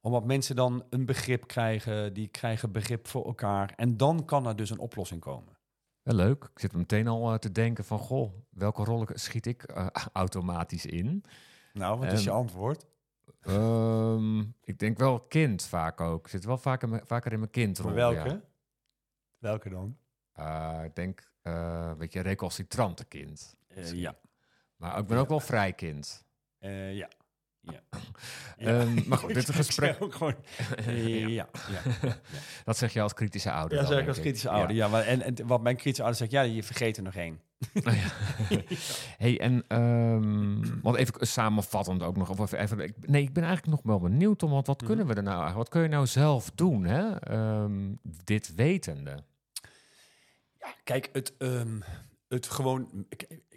Omdat 0.00 0.24
mensen 0.24 0.56
dan 0.56 0.84
een 0.90 1.06
begrip 1.06 1.46
krijgen, 1.46 2.12
die 2.12 2.28
krijgen 2.28 2.72
begrip 2.72 3.08
voor 3.08 3.26
elkaar. 3.26 3.72
En 3.76 3.96
dan 3.96 4.24
kan 4.24 4.46
er 4.46 4.56
dus 4.56 4.70
een 4.70 4.78
oplossing 4.78 5.20
komen. 5.20 5.51
Wel 6.02 6.14
leuk. 6.14 6.44
Ik 6.44 6.58
zit 6.58 6.72
meteen 6.72 7.08
al 7.08 7.32
eh, 7.32 7.38
te 7.38 7.52
denken 7.52 7.84
van, 7.84 7.98
goh, 7.98 8.32
welke 8.50 8.84
rol 8.84 9.06
schiet 9.12 9.46
ik 9.46 9.62
eh, 9.62 9.86
automatisch 10.12 10.86
in? 10.86 11.24
Nou, 11.72 11.98
wat 11.98 12.06
is 12.06 12.12
is 12.12 12.24
je 12.24 12.30
antwoord? 12.30 12.86
Ehm, 13.40 14.40
ik 14.40 14.78
denk 14.78 14.98
wel 14.98 15.20
kind 15.20 15.62
vaak 15.62 16.00
ook. 16.00 16.24
Ik 16.24 16.30
zit 16.30 16.44
wel 16.44 16.58
vaker, 16.58 17.02
vaker 17.06 17.32
in 17.32 17.38
mijn 17.38 17.50
kindrol. 17.50 17.86
Maar 17.86 18.12
welke? 18.12 18.28
Ja. 18.28 18.40
Welke 19.38 19.68
dan? 19.68 19.96
Eh, 20.32 20.80
ik 20.84 20.94
denk 20.94 21.32
eh, 21.42 21.86
een 21.90 21.98
beetje 21.98 22.20
recalcitrante 22.20 23.04
kind. 23.04 23.56
Eh, 23.68 23.92
ja. 23.92 24.16
Maar 24.76 24.98
ik 24.98 25.06
ben 25.06 25.18
ook 25.18 25.28
wel 25.28 25.40
vrij 25.40 25.72
kind. 25.72 26.24
Eh, 26.58 26.94
ja. 26.94 27.08
Ja. 27.62 27.80
Ehm, 28.58 29.08
maar 29.08 29.18
goed, 29.18 29.34
dit 29.34 29.36
is 29.36 29.48
een 29.48 29.54
Ik 29.60 29.64
gesprek. 29.66 29.96
ook 30.02 30.14
gewoon. 30.14 30.34
ja. 30.86 31.28
Ja. 31.28 31.48
Ja. 32.02 32.16
Dat 32.64 32.76
zeg 32.76 32.92
je 32.92 33.00
als 33.00 33.14
kritische 33.14 33.50
ouder. 33.52 33.76
Ja, 33.76 33.82
dan, 33.82 33.92
zeg 33.92 34.02
ik 34.02 34.08
als 34.08 34.20
kritische 34.20 34.48
ouder. 34.48 34.76
Ja. 34.76 34.88
maar 34.88 35.02
en, 35.02 35.22
en 35.22 35.46
wat 35.46 35.62
mijn 35.62 35.76
kritische 35.76 36.02
ouder 36.02 36.18
zegt, 36.20 36.30
ja, 36.30 36.40
je 36.42 36.62
vergeet 36.62 36.96
er 36.96 37.02
nog 37.02 37.14
één. 37.14 37.40
Ja. 37.72 37.92
hey, 39.18 39.40
en 39.40 39.64
ehm, 39.68 40.80
want 40.82 40.96
even 40.96 41.26
samenvattend 41.26 42.02
ook 42.02 42.16
nog. 42.16 42.38
Of 42.38 42.52
even, 42.52 42.78
ik, 42.80 42.94
nee, 43.08 43.22
ik 43.22 43.32
ben 43.32 43.44
eigenlijk 43.44 43.72
nog 43.76 43.82
wel 43.84 44.00
benieuwd, 44.00 44.38
Tom. 44.38 44.50
Want 44.50 44.66
wat 44.66 44.78
Mhm. 44.80 44.86
kunnen 44.86 45.06
we 45.06 45.14
er 45.14 45.22
nou 45.22 45.38
eigenlijk? 45.38 45.68
Wat 45.68 45.80
kun 45.80 45.82
je 45.82 45.94
nou 45.94 46.06
zelf 46.06 46.50
doen, 46.54 46.84
hè? 46.84 47.18
Ehm, 47.20 47.94
dit 48.24 48.54
wetende. 48.54 49.18
Ja, 50.58 50.74
kijk, 50.84 51.08
het, 51.12 51.34
het 52.28 52.46
gewoon... 52.46 53.06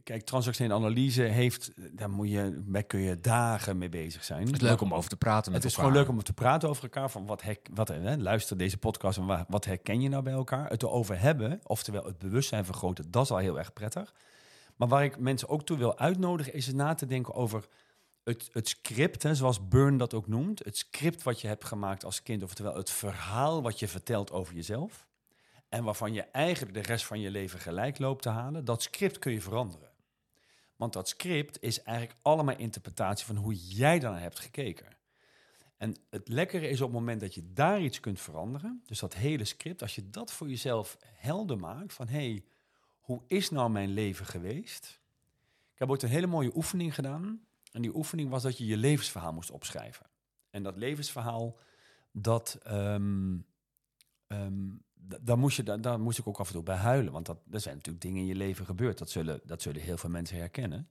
Kijk, 0.05 0.23
transactionele 0.23 0.75
analyse 0.79 1.21
heeft... 1.21 1.71
Daar 1.91 2.09
moet 2.09 2.29
je, 2.29 2.63
daar 2.65 2.83
kun 2.83 2.99
je 2.99 3.19
dagen 3.19 3.77
mee 3.77 3.89
bezig 3.89 4.23
zijn. 4.23 4.45
Het 4.45 4.55
is 4.55 4.61
leuk 4.61 4.81
om 4.81 4.93
over 4.93 5.09
te 5.09 5.15
praten 5.17 5.51
met 5.51 5.61
Het 5.63 5.71
is 5.71 5.77
elkaar. 5.77 5.91
gewoon 5.91 6.05
leuk 6.07 6.17
om 6.17 6.23
te 6.23 6.33
praten 6.33 6.69
over 6.69 6.83
elkaar. 6.83 7.09
Van 7.09 7.25
wat 7.25 7.41
hek, 7.41 7.67
wat, 7.73 7.87
hè, 7.87 8.17
luister 8.17 8.57
deze 8.57 8.77
podcast 8.77 9.17
en 9.17 9.25
wa- 9.25 9.45
wat 9.47 9.65
herken 9.65 10.01
je 10.01 10.09
nou 10.09 10.23
bij 10.23 10.33
elkaar? 10.33 10.69
Het 10.69 10.83
erover 10.83 11.19
hebben, 11.19 11.59
oftewel 11.63 12.03
het 12.05 12.17
bewustzijn 12.17 12.65
vergroten, 12.65 13.11
dat 13.11 13.23
is 13.23 13.31
al 13.31 13.37
heel 13.37 13.57
erg 13.57 13.73
prettig. 13.73 14.13
Maar 14.75 14.87
waar 14.87 15.03
ik 15.03 15.17
mensen 15.19 15.49
ook 15.49 15.63
toe 15.65 15.77
wil 15.77 15.97
uitnodigen, 15.97 16.53
is 16.53 16.73
na 16.73 16.93
te 16.93 17.05
denken 17.05 17.33
over 17.33 17.65
het, 18.23 18.49
het 18.51 18.67
script, 18.67 19.23
hè, 19.23 19.35
zoals 19.35 19.67
Burn 19.67 19.97
dat 19.97 20.13
ook 20.13 20.27
noemt. 20.27 20.63
Het 20.65 20.77
script 20.77 21.23
wat 21.23 21.41
je 21.41 21.47
hebt 21.47 21.65
gemaakt 21.65 22.05
als 22.05 22.23
kind, 22.23 22.43
oftewel 22.43 22.75
het 22.75 22.89
verhaal 22.89 23.61
wat 23.61 23.79
je 23.79 23.87
vertelt 23.87 24.31
over 24.31 24.55
jezelf. 24.55 25.05
En 25.69 25.83
waarvan 25.83 26.13
je 26.13 26.21
eigenlijk 26.21 26.73
de 26.73 26.81
rest 26.81 27.05
van 27.05 27.19
je 27.19 27.31
leven 27.31 27.59
gelijk 27.59 27.99
loopt 27.99 28.21
te 28.21 28.29
halen. 28.29 28.65
Dat 28.65 28.81
script 28.81 29.19
kun 29.19 29.31
je 29.31 29.41
veranderen. 29.41 29.93
Want 30.75 30.93
dat 30.93 31.07
script 31.07 31.61
is 31.61 31.83
eigenlijk 31.83 32.19
allemaal 32.21 32.57
interpretatie 32.57 33.25
van 33.25 33.35
hoe 33.35 33.55
jij 33.55 33.99
daarnaar 33.99 34.21
hebt 34.21 34.39
gekeken. 34.39 34.87
En 35.77 35.95
het 36.09 36.27
lekkere 36.27 36.67
is 36.67 36.81
op 36.81 36.87
het 36.87 36.97
moment 36.99 37.19
dat 37.19 37.33
je 37.33 37.53
daar 37.53 37.81
iets 37.81 37.99
kunt 37.99 38.19
veranderen, 38.19 38.81
dus 38.85 38.99
dat 38.99 39.13
hele 39.13 39.45
script, 39.45 39.81
als 39.81 39.95
je 39.95 40.09
dat 40.09 40.31
voor 40.31 40.49
jezelf 40.49 40.97
helder 41.01 41.57
maakt, 41.57 41.93
van 41.93 42.07
hé, 42.07 42.29
hey, 42.29 42.45
hoe 42.99 43.23
is 43.27 43.49
nou 43.49 43.69
mijn 43.69 43.89
leven 43.89 44.25
geweest? 44.25 44.99
Ik 45.73 45.79
heb 45.79 45.89
ooit 45.89 46.03
een 46.03 46.09
hele 46.09 46.27
mooie 46.27 46.55
oefening 46.55 46.95
gedaan. 46.95 47.45
En 47.71 47.81
die 47.81 47.95
oefening 47.95 48.29
was 48.29 48.43
dat 48.43 48.57
je 48.57 48.65
je 48.65 48.77
levensverhaal 48.77 49.33
moest 49.33 49.51
opschrijven. 49.51 50.05
En 50.49 50.63
dat 50.63 50.77
levensverhaal, 50.77 51.59
dat, 52.11 52.59
ehm, 52.63 53.37
ehm, 54.27 54.69
daar, 55.21 55.37
moest 55.37 55.57
je, 55.57 55.79
daar 55.79 55.99
moest 55.99 56.19
ik 56.19 56.27
ook 56.27 56.39
af 56.39 56.47
en 56.47 56.53
toe 56.53 56.63
bij 56.63 56.75
huilen. 56.75 57.13
Want 57.13 57.25
dat, 57.25 57.37
er 57.51 57.59
zijn 57.59 57.75
natuurlijk 57.75 58.03
dingen 58.03 58.21
in 58.21 58.27
je 58.27 58.35
leven 58.35 58.65
gebeurd. 58.65 58.97
Dat 58.97 59.09
zullen, 59.09 59.41
dat 59.43 59.61
zullen 59.61 59.81
heel 59.81 59.97
veel 59.97 60.09
mensen 60.09 60.37
herkennen. 60.37 60.89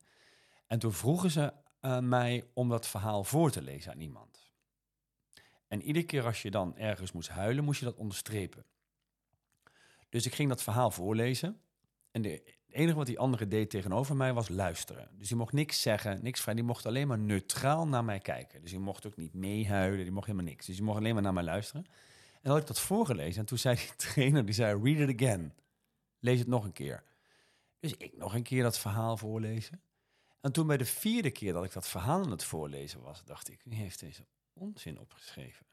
En 0.66 0.78
toen 0.78 0.92
vroegen 0.92 1.30
ze 1.30 1.52
aan 1.80 2.08
mij 2.08 2.44
om 2.52 2.68
dat 2.68 2.86
verhaal 2.86 3.24
voor 3.24 3.50
te 3.50 3.62
lezen 3.62 3.92
aan 3.92 4.00
iemand. 4.00 4.52
En 5.68 5.82
iedere 5.82 6.04
keer 6.04 6.24
als 6.24 6.42
je 6.42 6.50
dan 6.50 6.76
ergens 6.76 7.12
moest 7.12 7.28
huilen, 7.28 7.64
moest 7.64 7.78
je 7.78 7.84
dat 7.84 7.96
onderstrepen. 7.96 8.64
Dus 10.08 10.26
ik 10.26 10.34
ging 10.34 10.48
dat 10.48 10.62
verhaal 10.62 10.90
voorlezen. 10.90 11.60
En 12.10 12.22
de, 12.22 12.30
het 12.30 12.74
enige 12.82 12.96
wat 12.96 13.06
die 13.06 13.18
andere 13.18 13.48
deed 13.48 13.70
tegenover 13.70 14.16
mij 14.16 14.32
was 14.32 14.48
luisteren. 14.48 15.08
Dus 15.18 15.28
die 15.28 15.36
mocht 15.36 15.52
niks 15.52 15.82
zeggen, 15.82 16.22
niks 16.22 16.40
vragen. 16.40 16.60
Die 16.60 16.68
mocht 16.68 16.86
alleen 16.86 17.08
maar 17.08 17.18
neutraal 17.18 17.86
naar 17.86 18.04
mij 18.04 18.18
kijken. 18.18 18.60
Dus 18.60 18.70
die 18.70 18.78
mocht 18.78 19.06
ook 19.06 19.16
niet 19.16 19.34
meehuilen, 19.34 20.02
die 20.02 20.12
mocht 20.12 20.26
helemaal 20.26 20.48
niks. 20.48 20.66
Dus 20.66 20.76
die 20.76 20.84
mocht 20.84 20.98
alleen 20.98 21.14
maar 21.14 21.22
naar 21.22 21.32
mij 21.32 21.42
luisteren. 21.42 21.86
En 22.44 22.50
had 22.50 22.60
ik 22.60 22.66
dat 22.66 22.80
voorgelezen. 22.80 23.40
En 23.40 23.46
toen 23.46 23.58
zei 23.58 23.76
die 23.76 23.96
trainer, 24.12 24.44
die 24.44 24.54
zei, 24.54 24.82
read 24.82 25.08
it 25.08 25.20
again. 25.20 25.52
Lees 26.18 26.38
het 26.38 26.48
nog 26.48 26.64
een 26.64 26.72
keer. 26.72 27.02
Dus 27.80 27.96
ik 27.96 28.16
nog 28.16 28.34
een 28.34 28.42
keer 28.42 28.62
dat 28.62 28.78
verhaal 28.78 29.16
voorlezen. 29.16 29.80
En 30.40 30.52
toen 30.52 30.66
bij 30.66 30.76
de 30.76 30.84
vierde 30.84 31.30
keer 31.30 31.52
dat 31.52 31.64
ik 31.64 31.72
dat 31.72 31.88
verhaal 31.88 32.22
aan 32.22 32.30
het 32.30 32.44
voorlezen 32.44 33.00
was, 33.00 33.24
dacht 33.24 33.50
ik, 33.50 33.60
wie 33.64 33.78
heeft 33.78 34.00
deze 34.00 34.24
onzin 34.52 34.98
opgeschreven? 34.98 35.66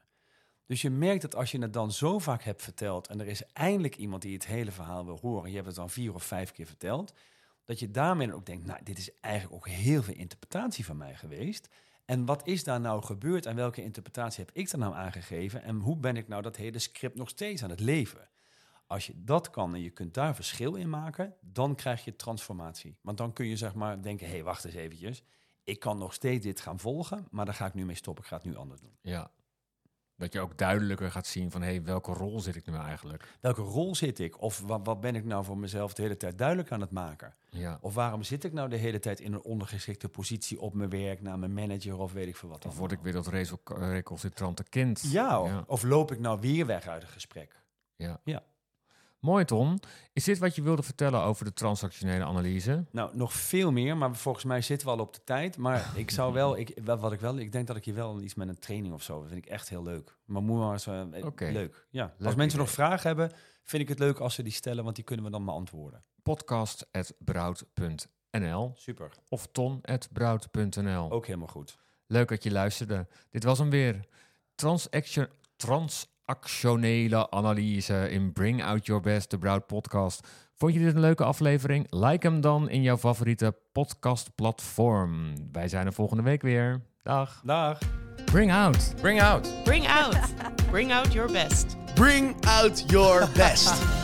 Dus 0.66 0.82
je 0.82 0.90
merkt 0.90 1.22
dat 1.22 1.34
als 1.34 1.50
je 1.50 1.58
het 1.58 1.72
dan 1.72 1.92
zo 1.92 2.18
vaak 2.18 2.42
hebt 2.42 2.62
verteld 2.62 3.08
en 3.08 3.20
er 3.20 3.26
is 3.26 3.42
eindelijk 3.52 3.96
iemand 3.96 4.22
die 4.22 4.34
het 4.34 4.46
hele 4.46 4.72
verhaal 4.72 5.04
wil 5.04 5.18
horen, 5.18 5.48
je 5.48 5.54
hebt 5.54 5.66
het 5.66 5.76
dan 5.76 5.90
vier 5.90 6.14
of 6.14 6.24
vijf 6.24 6.52
keer 6.52 6.66
verteld, 6.66 7.12
dat 7.64 7.78
je 7.78 7.90
daarmee 7.90 8.34
ook 8.34 8.46
denkt, 8.46 8.66
nou, 8.66 8.80
dit 8.82 8.98
is 8.98 9.10
eigenlijk 9.20 9.54
ook 9.54 9.68
heel 9.68 10.02
veel 10.02 10.14
interpretatie 10.14 10.84
van 10.84 10.96
mij 10.96 11.14
geweest. 11.14 11.68
En 12.12 12.24
wat 12.24 12.46
is 12.46 12.64
daar 12.64 12.80
nou 12.80 13.02
gebeurd 13.02 13.46
en 13.46 13.56
welke 13.56 13.82
interpretatie 13.82 14.44
heb 14.44 14.54
ik 14.54 14.68
er 14.68 14.78
nou 14.78 14.94
aangegeven 14.94 15.62
en 15.62 15.76
hoe 15.76 15.96
ben 15.96 16.16
ik 16.16 16.28
nou 16.28 16.42
dat 16.42 16.56
hele 16.56 16.78
script 16.78 17.16
nog 17.16 17.28
steeds 17.28 17.62
aan 17.62 17.70
het 17.70 17.80
leven? 17.80 18.28
Als 18.86 19.06
je 19.06 19.12
dat 19.16 19.50
kan 19.50 19.74
en 19.74 19.80
je 19.80 19.90
kunt 19.90 20.14
daar 20.14 20.34
verschil 20.34 20.74
in 20.74 20.90
maken, 20.90 21.34
dan 21.40 21.74
krijg 21.74 22.04
je 22.04 22.16
transformatie. 22.16 22.96
Want 23.00 23.18
dan 23.18 23.32
kun 23.32 23.46
je 23.46 23.56
zeg 23.56 23.74
maar 23.74 24.02
denken, 24.02 24.26
hé, 24.26 24.32
hey, 24.32 24.42
wacht 24.42 24.64
eens 24.64 24.74
eventjes. 24.74 25.22
Ik 25.64 25.80
kan 25.80 25.98
nog 25.98 26.12
steeds 26.12 26.44
dit 26.44 26.60
gaan 26.60 26.78
volgen, 26.78 27.26
maar 27.30 27.44
daar 27.44 27.54
ga 27.54 27.66
ik 27.66 27.74
nu 27.74 27.84
mee 27.84 27.96
stoppen. 27.96 28.22
Ik 28.22 28.30
ga 28.30 28.36
het 28.36 28.44
nu 28.44 28.56
anders 28.56 28.80
doen. 28.80 28.96
Ja. 29.00 29.30
Dat 30.22 30.32
je 30.32 30.40
ook 30.40 30.58
duidelijker 30.58 31.10
gaat 31.10 31.26
zien 31.26 31.50
van, 31.50 31.62
hé, 31.62 31.68
hey, 31.68 31.82
welke 31.82 32.12
rol 32.12 32.40
zit 32.40 32.56
ik 32.56 32.66
nu 32.66 32.74
eigenlijk? 32.74 33.28
Welke 33.40 33.62
rol 33.62 33.94
zit 33.94 34.18
ik? 34.18 34.40
Of 34.40 34.60
wat, 34.60 34.80
wat 34.84 35.00
ben 35.00 35.14
ik 35.14 35.24
nou 35.24 35.44
voor 35.44 35.58
mezelf 35.58 35.94
de 35.94 36.02
hele 36.02 36.16
tijd 36.16 36.38
duidelijk 36.38 36.72
aan 36.72 36.80
het 36.80 36.90
maken? 36.90 37.34
Ja. 37.50 37.78
Of 37.80 37.94
waarom 37.94 38.22
zit 38.22 38.44
ik 38.44 38.52
nou 38.52 38.68
de 38.68 38.76
hele 38.76 38.98
tijd 38.98 39.20
in 39.20 39.32
een 39.32 39.42
ondergeschikte 39.42 40.08
positie 40.08 40.60
op 40.60 40.74
mijn 40.74 40.90
werk, 40.90 41.22
naar 41.22 41.38
mijn 41.38 41.52
manager 41.52 41.98
of 41.98 42.12
weet 42.12 42.28
ik 42.28 42.36
veel 42.36 42.48
wat. 42.48 42.66
Of 42.66 42.76
word 42.76 42.92
ik 42.92 43.00
weer 43.00 43.12
dat 43.12 43.26
recalcitrante 43.66 44.64
kind? 44.68 45.02
Ja, 45.10 45.40
of, 45.40 45.48
ja. 45.48 45.64
of 45.66 45.82
loop 45.82 46.12
ik 46.12 46.18
nou 46.18 46.40
weer 46.40 46.66
weg 46.66 46.86
uit 46.86 47.02
een 47.02 47.08
gesprek? 47.08 47.62
ja. 47.96 48.20
Ja. 48.24 48.42
Mooi, 49.22 49.44
Ton. 49.44 49.80
Is 50.12 50.24
dit 50.24 50.38
wat 50.38 50.54
je 50.54 50.62
wilde 50.62 50.82
vertellen 50.82 51.22
over 51.22 51.44
de 51.44 51.52
transactionele 51.52 52.24
analyse? 52.24 52.84
Nou, 52.90 53.16
nog 53.16 53.32
veel 53.32 53.72
meer, 53.72 53.96
maar 53.96 54.16
volgens 54.16 54.44
mij 54.44 54.60
zitten 54.60 54.86
we 54.86 54.92
al 54.92 54.98
op 55.00 55.14
de 55.14 55.24
tijd. 55.24 55.56
Maar 55.56 55.92
ik 55.96 56.10
zou 56.10 56.32
wel, 56.32 56.58
ik, 56.58 56.78
wat 56.84 57.12
ik 57.12 57.20
wel, 57.20 57.38
ik 57.38 57.52
denk 57.52 57.66
dat 57.66 57.76
ik 57.76 57.84
hier 57.84 57.94
wel 57.94 58.20
iets 58.20 58.34
met 58.34 58.48
een 58.48 58.58
training 58.58 58.94
of 58.94 59.02
zo, 59.02 59.20
dat 59.20 59.28
vind 59.28 59.44
ik 59.44 59.50
echt 59.50 59.68
heel 59.68 59.82
leuk. 59.82 60.16
Maar 60.24 60.42
moet 60.42 60.58
maar 60.58 60.72
eens, 60.72 60.86
eh, 60.86 61.02
Oké. 61.24 61.50
leuk. 61.52 61.86
Ja. 61.90 62.04
als 62.04 62.14
mensen 62.18 62.44
idee. 62.44 62.56
nog 62.58 62.70
vragen 62.70 63.06
hebben, 63.06 63.30
vind 63.64 63.82
ik 63.82 63.88
het 63.88 63.98
leuk 63.98 64.18
als 64.18 64.34
ze 64.34 64.42
die 64.42 64.52
stellen, 64.52 64.84
want 64.84 64.96
die 64.96 65.04
kunnen 65.04 65.24
we 65.24 65.30
dan 65.30 65.44
beantwoorden. 65.44 66.04
podcast.broud.nl 66.22 68.72
Super, 68.74 69.10
of 69.28 69.46
ton.broud.nl. 69.52 71.10
ook 71.10 71.26
helemaal 71.26 71.48
goed. 71.48 71.78
Leuk 72.06 72.28
dat 72.28 72.42
je 72.42 72.50
luisterde. 72.50 73.06
Dit 73.30 73.44
was 73.44 73.58
hem 73.58 73.70
weer. 73.70 74.06
Transaction, 74.54 75.28
transactionele 76.24 77.30
analyse 77.30 78.10
in 78.10 78.32
Bring 78.32 78.62
Out 78.62 78.86
Your 78.86 79.00
Best, 79.02 79.30
de 79.30 79.38
Broud 79.38 79.66
podcast. 79.66 80.26
Vond 80.54 80.74
je 80.74 80.80
dit 80.80 80.94
een 80.94 81.00
leuke 81.00 81.24
aflevering? 81.24 81.86
Like 81.90 82.26
hem 82.26 82.40
dan 82.40 82.68
in 82.70 82.82
jouw 82.82 82.96
favoriete 82.96 83.54
podcastplatform. 83.72 85.34
Wij 85.52 85.68
zijn 85.68 85.86
er 85.86 85.92
volgende 85.92 86.22
week 86.22 86.42
weer. 86.42 86.82
Dag. 87.02 87.42
Dag. 87.44 87.78
Bring 88.24 88.52
Out. 88.52 88.94
Bring 89.00 89.22
out. 89.22 89.64
Bring 89.64 89.88
out. 89.88 90.16
Bring 90.70 90.92
out 90.92 91.12
your 91.12 91.32
best. 91.32 91.76
Bring 91.94 92.34
out 92.46 92.84
your 92.90 93.28
best. 93.34 93.82